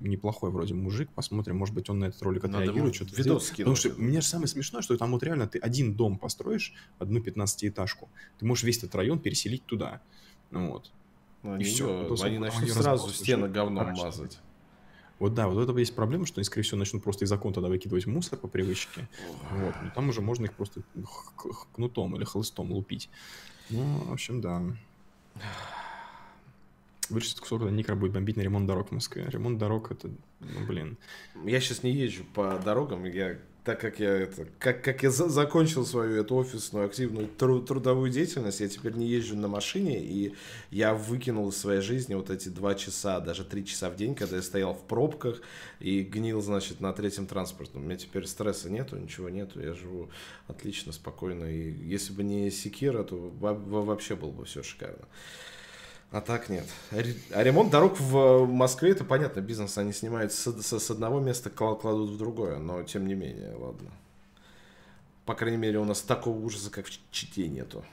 [0.00, 1.08] неплохой вроде мужик.
[1.14, 3.50] Посмотрим, может быть, он на этот ролик отреагирует, что-то видос.
[3.56, 7.20] Потому что мне же самое смешное, что там вот реально ты один дом построишь, одну
[7.20, 10.02] 15-этажку, ты можешь весь этот район переселить туда.
[10.50, 10.92] Ну вот.
[11.42, 12.04] Ну, они, и все.
[12.04, 14.40] Его, они начнут они сразу стены говном мазать.
[15.20, 17.68] Вот да, вот это есть проблема, что они, скорее всего, начнут просто из окон тогда
[17.68, 19.06] выкидывать мусор по привычке.
[19.52, 19.74] Вот.
[19.82, 20.82] Но там уже можно их просто
[21.74, 23.10] кнутом или хлыстом лупить.
[23.68, 24.62] Ну, в общем, да.
[27.10, 29.26] Кусок, когда Никра будет бомбить на ремонт дорог в Москве.
[29.28, 30.10] Ремонт дорог это,
[30.40, 30.96] ну, блин.
[31.44, 35.28] Я сейчас не езжу по дорогам, я так как я это, как, как я за,
[35.28, 40.34] закончил свою эту офисную активную тру, трудовую деятельность, я теперь не езжу на машине, и
[40.70, 44.36] я выкинул из своей жизни вот эти два часа, даже три часа в день, когда
[44.36, 45.42] я стоял в пробках
[45.78, 47.82] и гнил, значит, на третьем транспортном.
[47.82, 50.10] У меня теперь стресса нету, ничего нету, я живу
[50.46, 55.06] отлично, спокойно, и если бы не секира, то вообще было бы все шикарно.
[56.12, 56.66] А так нет.
[56.90, 61.50] А ремонт дорог в Москве, это понятно, бизнес они снимают с, с, с одного места,
[61.50, 63.90] кладут в другое, но тем не менее, ладно.
[65.24, 67.84] По крайней мере, у нас такого ужаса, как в Чите, нету.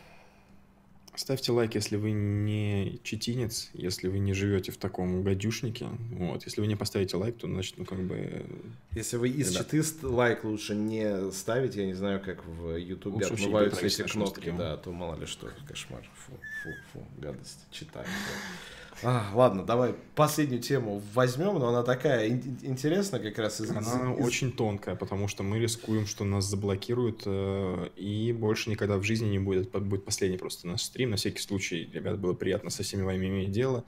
[1.18, 5.88] Ставьте лайк, если вы не читинец, если вы не живете в таком гадюшнике.
[6.12, 6.44] Вот.
[6.46, 8.46] Если вы не поставите лайк, то значит, ну как бы...
[8.94, 13.84] Если вы из читы лайк лучше не ставить, я не знаю, как в Ютубе отмываются
[13.84, 16.08] эти кнопки, да, то мало ли что, кошмар.
[16.14, 17.66] Фу, фу, фу, гадость.
[17.72, 18.08] Читаем.
[18.08, 18.87] Да.
[19.04, 23.62] А, ладно, давай последнюю тему возьмем, но она такая интересная как раз.
[23.62, 23.82] Из, она
[24.14, 24.26] из...
[24.26, 29.28] очень тонкая, потому что мы рискуем, что нас заблокируют, э, и больше никогда в жизни
[29.28, 29.70] не будет.
[29.72, 31.12] Будет последний просто наш стрим.
[31.12, 33.84] На всякий случай, ребят, было приятно со всеми вами иметь дело.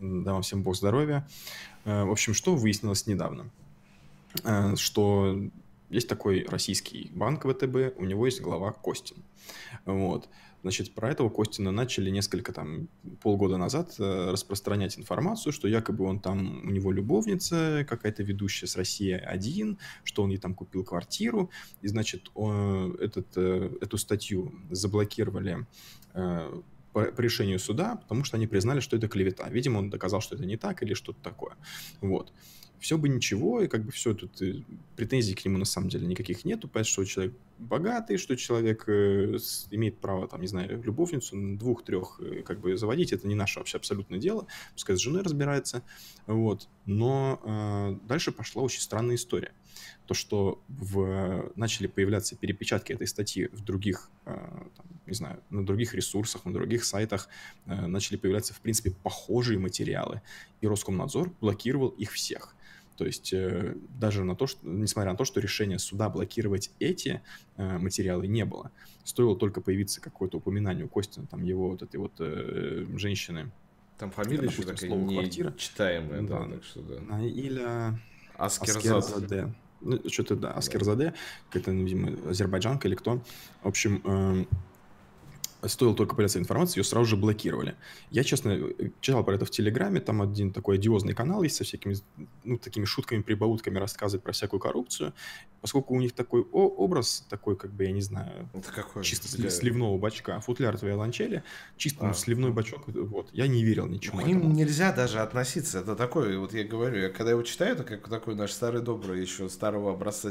[0.00, 1.28] Да вам всем Бог здоровья.
[1.84, 3.50] Э, в общем, что выяснилось недавно?
[4.42, 5.38] Э, что
[5.88, 9.18] есть такой российский банк ВТБ, у него есть глава Костин.
[9.84, 10.28] Вот.
[10.62, 12.88] Значит, про этого Костина начали несколько там
[13.20, 18.76] полгода назад э, распространять информацию, что якобы он там, у него любовница какая-то ведущая с
[18.76, 21.50] России один, что он ей там купил квартиру,
[21.80, 22.30] и, значит,
[23.00, 25.66] этот, э, эту статью заблокировали
[26.14, 26.60] э,
[26.92, 29.48] по решению суда, потому что они признали, что это клевета.
[29.48, 31.54] Видимо, он доказал, что это не так или что-то такое.
[32.00, 32.32] Вот
[32.80, 34.62] все бы ничего, и как бы все тут э,
[34.96, 39.36] претензий к нему на самом деле никаких нету, понятно, что человек богатый, что человек э,
[39.70, 43.76] имеет право, там, не знаю, любовницу двух-трех э, как бы заводить, это не наше вообще
[43.78, 45.82] абсолютное дело, пускай с женой разбирается,
[46.26, 49.52] вот, но э, дальше пошла очень странная история,
[50.06, 55.64] то, что в, начали появляться перепечатки этой статьи в других, э, там, не знаю, на
[55.66, 57.28] других ресурсах, на других сайтах,
[57.66, 60.22] э, начали появляться, в принципе, похожие материалы,
[60.60, 62.54] и Роскомнадзор блокировал их всех.
[62.98, 67.22] То есть э, даже на то, что, несмотря на то, что решение суда блокировать эти
[67.56, 68.72] э, материалы не было,
[69.04, 73.52] стоило только появиться какое-то упоминание у Костина, там его вот этой вот э, женщины.
[73.98, 75.52] Там фамилия еще такая не квартира.
[75.52, 77.20] читаемая, да, да, так что да.
[77.22, 77.64] Или
[78.36, 79.54] Аскерзаде.
[79.80, 81.14] Ну, что-то, да, Аскерзаде,
[81.50, 83.22] какая-то, видимо, азербайджанка или кто.
[83.62, 84.44] В общем, э,
[85.66, 87.76] стоило только появиться информация, ее сразу же блокировали.
[88.10, 88.58] Я, честно,
[89.00, 91.96] читал про это в Телеграме, там один такой одиозный канал есть со всякими,
[92.44, 95.12] ну, такими шутками, прибаутками рассказывает про всякую коррупцию.
[95.60, 99.02] Поскольку у них такой о, образ, такой, как бы, я не знаю, Это какой?
[99.02, 99.50] чисто для...
[99.50, 101.42] сливного бачка, футляр твоей ланчели,
[101.76, 102.08] чисто а.
[102.08, 104.20] ну, сливной бачок, вот, я не верил ничему.
[104.20, 107.82] К ним нельзя даже относиться, это такой, вот я говорю, я когда его читаю, это
[107.82, 110.30] как такой наш старый добрый еще старого образца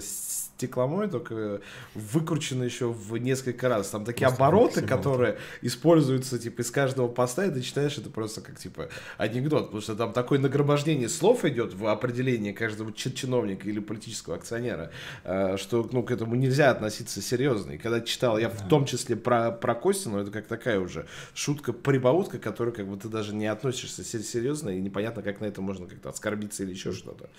[0.58, 1.62] стекломой, только
[1.94, 3.90] выкручено еще в несколько раз.
[3.90, 8.10] Там такие Просто обороты, которые которая используется, типа, из каждого поста, и ты читаешь это
[8.10, 13.68] просто как, типа, анекдот, потому что там такое нагромождение слов идет в определении каждого чиновника
[13.68, 14.92] или политического акционера,
[15.24, 17.74] э, что, ну, к этому нельзя относиться серьезно.
[17.74, 22.38] И когда читал, я в том числе про, про Костину, это как такая уже шутка-прибаутка,
[22.38, 26.10] которую, как бы, ты даже не относишься серьезно, и непонятно, как на это можно как-то
[26.10, 27.30] оскорбиться или еще что-то.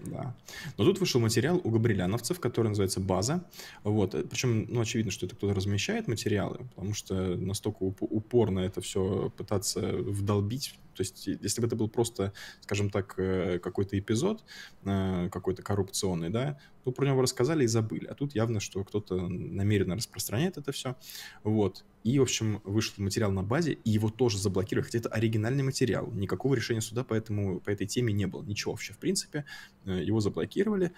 [0.00, 0.34] Да.
[0.76, 3.44] Но тут вышел материал у габриляновцев, который называется «База».
[3.84, 4.14] Вот.
[4.28, 9.80] Причем, ну, очевидно, что это кто-то размещает материалы, потому что настолько упорно это все пытаться
[9.80, 14.44] вдолбить то есть, если бы это был просто, скажем так, э, какой-то эпизод,
[14.84, 18.06] э, какой-то коррупционный, да, то про него рассказали и забыли.
[18.06, 20.96] А тут явно, что кто-то намеренно распространяет это все.
[21.42, 21.84] Вот.
[22.04, 26.10] И, в общем, вышел материал на базе, и его тоже заблокировали, хотя это оригинальный материал.
[26.12, 28.42] Никакого решения суда по, этому, по этой теме не было.
[28.42, 29.46] Ничего вообще, в принципе.
[29.86, 30.92] Э, его заблокировали.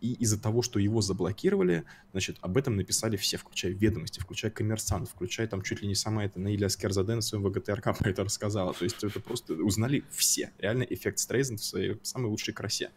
[0.00, 5.08] И из-за того, что его заблокировали, значит, об этом написали все, включая ведомости, включая коммерсант,
[5.08, 8.74] включая там чуть ли не самая это Наиля Скерзаде на своем ВГТРК про это рассказала.
[8.74, 10.52] То есть это просто узнали все.
[10.58, 12.90] Реально эффект Стрейзен в своей самой лучшей красе.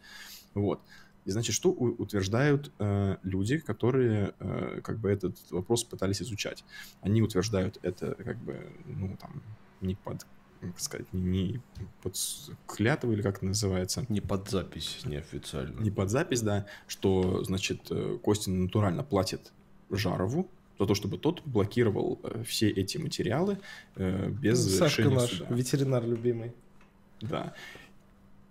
[0.54, 0.80] Вот.
[1.24, 6.64] И значит, что утверждают э, люди, которые э, как бы этот вопрос пытались изучать?
[7.02, 9.42] Они утверждают это как бы, ну, там,
[9.80, 10.26] не под
[10.60, 11.60] как сказать, не
[12.02, 12.16] под
[12.66, 14.04] клятву или как это называется.
[14.08, 15.80] Не под запись неофициально.
[15.80, 19.52] Не под запись, да, что, значит, э, Костин натурально платит
[19.90, 23.58] Жарову за то, чтобы тот блокировал э, все эти материалы
[23.96, 25.54] э, без Сашка решения наш, суда.
[25.54, 26.52] ветеринар любимый.
[27.20, 27.54] Да.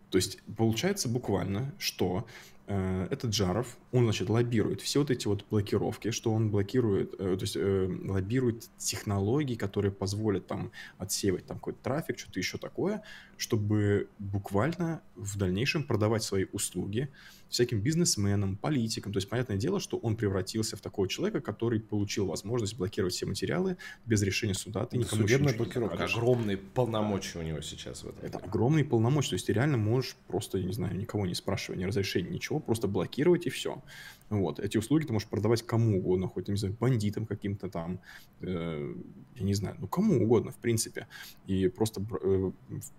[0.10, 2.26] То есть получается буквально, что
[2.70, 7.42] этот Жаров, он, значит, лоббирует все вот эти вот блокировки, что он блокирует, э, то
[7.42, 13.02] есть э, лоббирует технологии, которые позволят там отсеивать там какой-то трафик, что-то еще такое,
[13.38, 17.10] чтобы буквально в дальнейшем продавать свои услуги,
[17.50, 19.12] всяким бизнесменам, политикам.
[19.12, 23.26] То есть, понятное дело, что он превратился в такого человека, который получил возможность блокировать все
[23.26, 24.86] материалы без решения суда.
[24.86, 26.06] Ты никому Судебная блокировка.
[26.06, 28.24] Огромные полномочия у него сейчас в этом.
[28.24, 29.32] Это огромные полномочия.
[29.32, 32.60] То есть, ты реально можешь просто, я не знаю, никого не спрашивая, не разрешения, ничего,
[32.60, 33.82] просто блокировать и все.
[34.30, 34.60] Вот.
[34.60, 38.00] Эти услуги ты можешь продавать кому угодно, хоть, не знаю, бандитам каким-то там,
[38.42, 38.96] э,
[39.36, 41.08] я не знаю, ну, кому угодно, в принципе.
[41.48, 42.52] И просто э,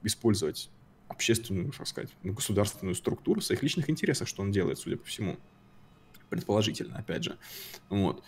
[0.02, 0.70] использовать
[1.10, 5.04] общественную, так сказать, ну, государственную структуру в своих личных интересах, что он делает, судя по
[5.04, 5.36] всему.
[6.28, 7.36] Предположительно, опять же.
[7.88, 8.22] Вот.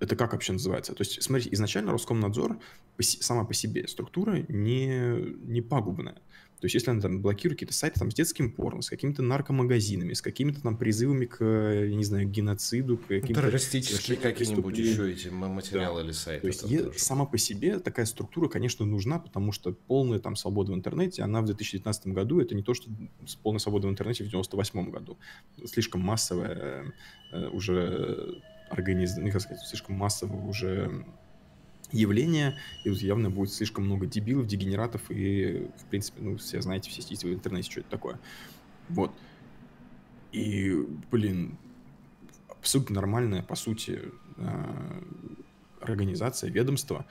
[0.00, 0.94] Это как вообще называется?
[0.94, 2.58] То есть, смотрите, изначально Роскомнадзор
[2.98, 5.16] сама по себе структура не,
[5.46, 6.16] не пагубная.
[6.60, 10.12] То есть, если она там блокирует какие-то сайты там, с детским порно, с какими-то наркомагазинами,
[10.12, 13.42] с какими-то там призывами к, я не знаю, геноциду, к каким-то...
[13.42, 16.06] Террористические какие-нибудь еще эти материалы да.
[16.06, 16.40] или сайты.
[16.40, 20.72] То есть, е- сама по себе такая структура, конечно, нужна, потому что полная там свобода
[20.72, 22.90] в интернете, она в 2019 году, это не то, что
[23.26, 25.18] с полной свободой в интернете в 98 году.
[25.66, 26.94] Слишком массовая
[27.32, 31.04] э, уже организм, ну, как сказать, слишком массовая уже
[31.94, 37.02] явление, и явно будет слишком много дебилов, дегенератов, и, в принципе, ну, все знаете, все
[37.02, 38.20] сидите в интернете, что это такое.
[38.88, 39.12] Вот.
[40.32, 40.74] И,
[41.10, 41.56] блин,
[42.48, 44.00] абсолютно нормальная, по сути,
[44.36, 45.04] а,
[45.80, 47.06] организация, ведомство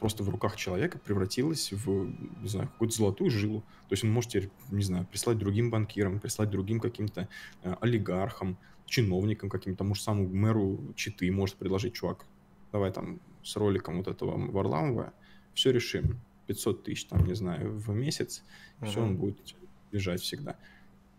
[0.00, 2.12] просто в руках человека превратилась в,
[2.42, 3.60] не знаю, какую-то золотую жилу.
[3.88, 7.28] То есть он может теперь, не знаю, прислать другим банкирам, прислать другим каким-то
[7.62, 12.26] э, олигархам, чиновникам каким-то, же самому мэру Читы может предложить, чувак,
[12.70, 15.12] давай там с роликом вот этого Варламова,
[15.54, 16.20] все решим.
[16.46, 18.42] 500 тысяч, там, не знаю, в месяц,
[18.80, 18.86] uh-huh.
[18.86, 19.54] все, он будет
[19.92, 20.56] лежать всегда.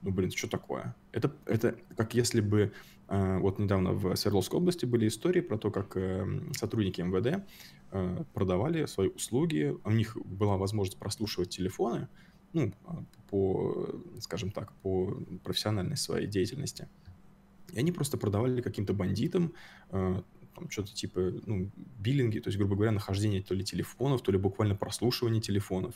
[0.02, 0.96] Ну, блин, что такое?
[1.12, 2.72] Это, это как если бы...
[3.08, 7.44] Э, вот недавно в Свердловской области были истории про то, как э, сотрудники МВД
[7.92, 9.76] э, продавали свои услуги.
[9.84, 12.08] У них была возможность прослушивать телефоны,
[12.54, 12.72] ну,
[13.30, 16.88] по, скажем так, по профессиональной своей деятельности.
[17.74, 19.54] И они просто продавали каким-то бандитам
[19.90, 20.22] э,
[20.56, 24.38] там что-то типа, ну, биллинги, то есть, грубо говоря, нахождение то ли телефонов, то ли
[24.38, 25.96] буквально прослушивание телефонов.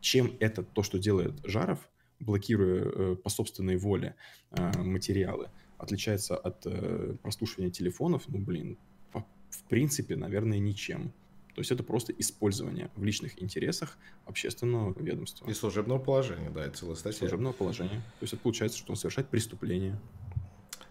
[0.00, 1.78] Чем это то, что делает Жаров,
[2.20, 4.16] блокируя э, по собственной воле
[4.50, 8.78] э, материалы, отличается от э, прослушивания телефонов, ну, блин,
[9.12, 11.12] по, в принципе, наверное, ничем.
[11.54, 15.48] То есть это просто использование в личных интересах общественного ведомства.
[15.48, 17.20] И служебного положения, да, это целая статья.
[17.20, 18.02] Служебного положения.
[18.18, 19.98] То есть это получается, что он совершает преступление.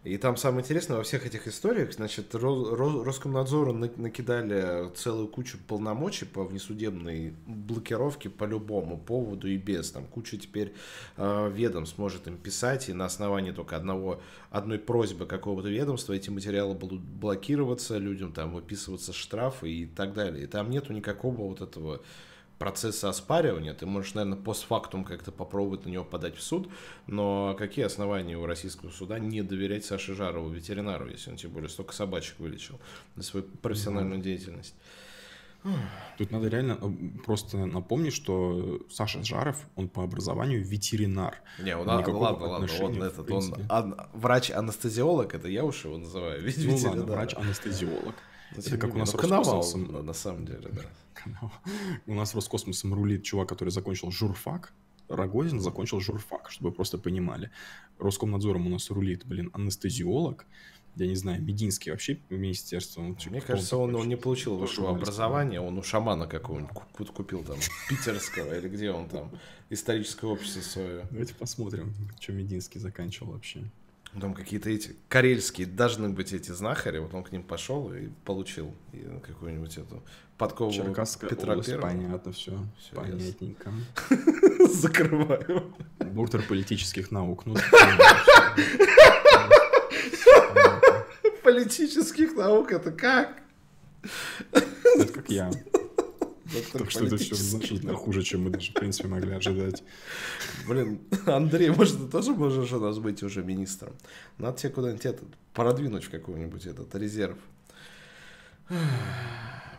[0.04, 6.44] И там самое интересное во всех этих историях, значит, Роскомнадзору накидали целую кучу полномочий по
[6.44, 9.92] внесудебной блокировке по любому поводу и без.
[9.92, 10.74] Там куча теперь
[11.16, 16.30] э, ведомств может им писать, и на основании только одного, одной просьбы какого-то ведомства эти
[16.30, 20.44] материалы будут блокироваться, людям там выписываться штрафы и так далее.
[20.44, 22.02] И там нету никакого вот этого
[22.64, 26.70] процесса оспаривания, ты можешь, наверное, постфактум как-то попробовать на него подать в суд,
[27.08, 31.68] но какие основания у российского суда не доверять Саше Жарову, ветеринару, если он тем более
[31.68, 32.80] столько собачек вылечил
[33.18, 34.24] на свою профессиональную mm-hmm.
[34.24, 34.76] деятельность?
[36.18, 41.42] Тут надо реально э, просто напомнить, что Саша Жаров, он по образованию ветеринар.
[41.60, 46.44] Не, он, ладно, ладно, ладно, он этот, он ан, врач-анестезиолог, это я уж его называю,
[46.44, 48.16] ведь ну, ладно, врач-анестезиолог.
[48.56, 49.92] Ну, это как у нас Роскосмосом...
[49.92, 51.52] на, на самом деле, да.
[52.06, 54.74] У нас Роскосмосом рулит чувак, который закончил журфак,
[55.10, 57.52] Рогозин закончил журфак, чтобы вы просто понимали.
[58.00, 60.46] Роскомнадзором у нас рулит, блин, анестезиолог,
[60.96, 63.02] я не знаю, Мединский вообще министерство.
[63.02, 66.74] Он, Мне кажется, он, он не получил высшего образования, он у шамана какого-нибудь
[67.14, 67.58] купил там,
[67.90, 69.32] питерского, или где он там,
[69.70, 71.08] историческое общество свое.
[71.12, 73.64] Давайте посмотрим, что Мединский заканчивал вообще.
[74.20, 78.72] Там какие-то эти карельские должны быть эти знахари, вот он к ним пошел и получил
[79.26, 80.04] какую-нибудь эту
[80.38, 81.88] подкову Черкасская Петра область, Первого.
[81.88, 83.72] понятно, все, все понятненько.
[84.72, 85.74] Закрываю.
[86.00, 87.56] Доктор политических наук, ну,
[91.54, 93.44] Политических наук это как?
[94.52, 95.52] Это как я.
[96.72, 99.84] Так что это все значительно хуже, чем мы даже, в принципе, могли ожидать.
[100.68, 103.94] Блин, Андрей, может, ты тоже можешь у нас быть уже министром?
[104.40, 107.38] Надо тебе куда-нибудь этот, продвинуть в какой-нибудь этот резерв.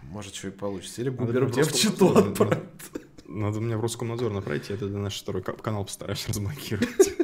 [0.04, 1.00] Может, что и получится.
[1.02, 2.62] Или Губеров тебя в Читу отправить.
[3.26, 7.23] Надо мне в Роскомнадзор направить, я тогда наш второй канал постараюсь разблокировать.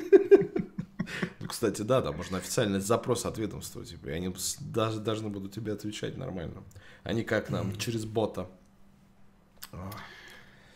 [1.61, 5.75] Кстати, да, да, можно официальный запрос от ведомства, типа, и они даже должны будут тебе
[5.75, 6.63] отвечать нормально.
[7.03, 8.49] Они как нам, через бота.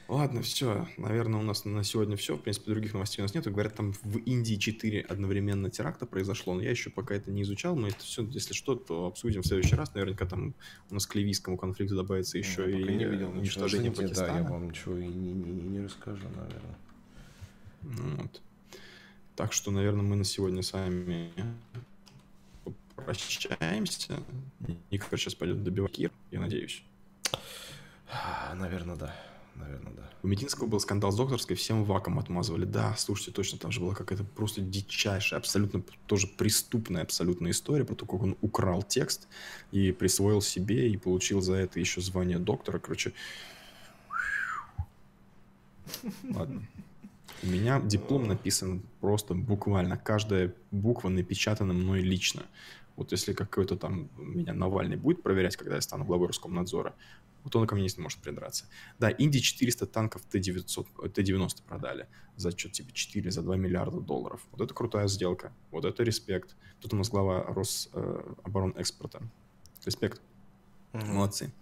[0.08, 0.86] Ладно, все.
[0.98, 2.36] Наверное, у нас на сегодня все.
[2.36, 3.50] В принципе, других новостей у нас нету.
[3.50, 7.74] Говорят, там в Индии 4 одновременно теракта произошло, но я еще пока это не изучал.
[7.76, 9.94] Мы это все, если что, то обсудим в следующий раз.
[9.94, 10.54] Наверняка там
[10.90, 14.34] у нас к ливийскому конфликту добавится еще я и не видел уничтожение Пакистана.
[14.34, 16.76] Да, я вам ничего и не, не, не расскажу, наверное.
[17.80, 18.42] Ну, вот.
[19.36, 21.32] Так что, наверное, мы на сегодня с вами
[22.96, 24.20] прощаемся.
[24.90, 26.82] Никак сейчас пойдет добивать Кир, я надеюсь.
[28.54, 29.14] Наверное, да.
[29.56, 30.10] Наверное, да.
[30.22, 32.64] У Мединского был скандал с докторской, всем ваком отмазывали.
[32.64, 37.94] Да, слушайте, точно, там же была какая-то просто дичайшая, абсолютно тоже преступная абсолютная история про
[37.94, 39.28] то, как он украл текст
[39.70, 42.78] и присвоил себе, и получил за это еще звание доктора.
[42.80, 43.12] Короче,
[46.30, 46.66] ладно.
[47.42, 49.96] У меня диплом написан просто буквально.
[49.96, 52.44] Каждая буква напечатана мной лично.
[52.96, 56.94] Вот если какой-то там меня Навальный будет проверять, когда я стану главой Роскомнадзора,
[57.42, 58.66] вот он ко мне не сможет придраться.
[58.98, 62.06] Да, Инди 400 танков Т-900, Т-90 продали
[62.36, 64.40] за что типа 4, за 2 миллиарда долларов.
[64.52, 66.56] Вот это крутая сделка, вот это респект.
[66.80, 69.22] Тут у нас глава Рособоронэкспорта.
[69.84, 70.22] Респект.
[70.94, 71.06] Угу.
[71.06, 71.52] Молодцы.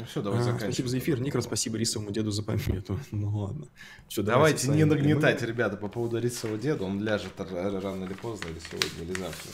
[0.00, 1.20] Ну все, давай а, Спасибо за эфир.
[1.20, 2.98] Никра, спасибо рисовому деду за помету.
[3.10, 3.66] Ну ладно.
[4.08, 6.84] Все, давайте, давайте не нагнетать, ребята, по поводу рисового деда.
[6.84, 9.52] Он ляжет рано или поздно, или сегодня, или завтра.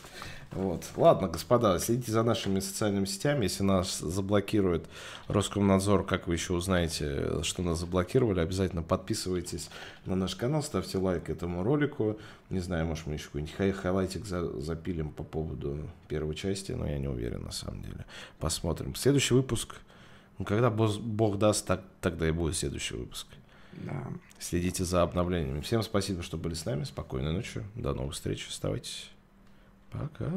[0.52, 0.84] Вот.
[0.96, 3.42] Ладно, господа, следите за нашими социальными сетями.
[3.44, 4.86] Если нас заблокирует
[5.26, 9.68] Роскомнадзор, как вы еще узнаете, что нас заблокировали, обязательно подписывайтесь
[10.04, 12.18] на наш канал, ставьте лайк этому ролику.
[12.50, 16.86] Не знаю, может, мы еще какой-нибудь хай хайлайтик за запилим по поводу первой части, но
[16.86, 18.04] я не уверен на самом деле.
[18.38, 18.94] Посмотрим.
[18.94, 19.74] Следующий выпуск
[20.38, 23.26] ну, когда Бог даст, так, тогда и будет следующий выпуск.
[23.72, 24.06] Да.
[24.38, 25.60] Следите за обновлениями.
[25.60, 26.84] Всем спасибо, что были с нами.
[26.84, 27.62] Спокойной ночи.
[27.74, 28.46] До новых встреч.
[28.48, 29.10] Оставайтесь.
[29.90, 30.30] Пока.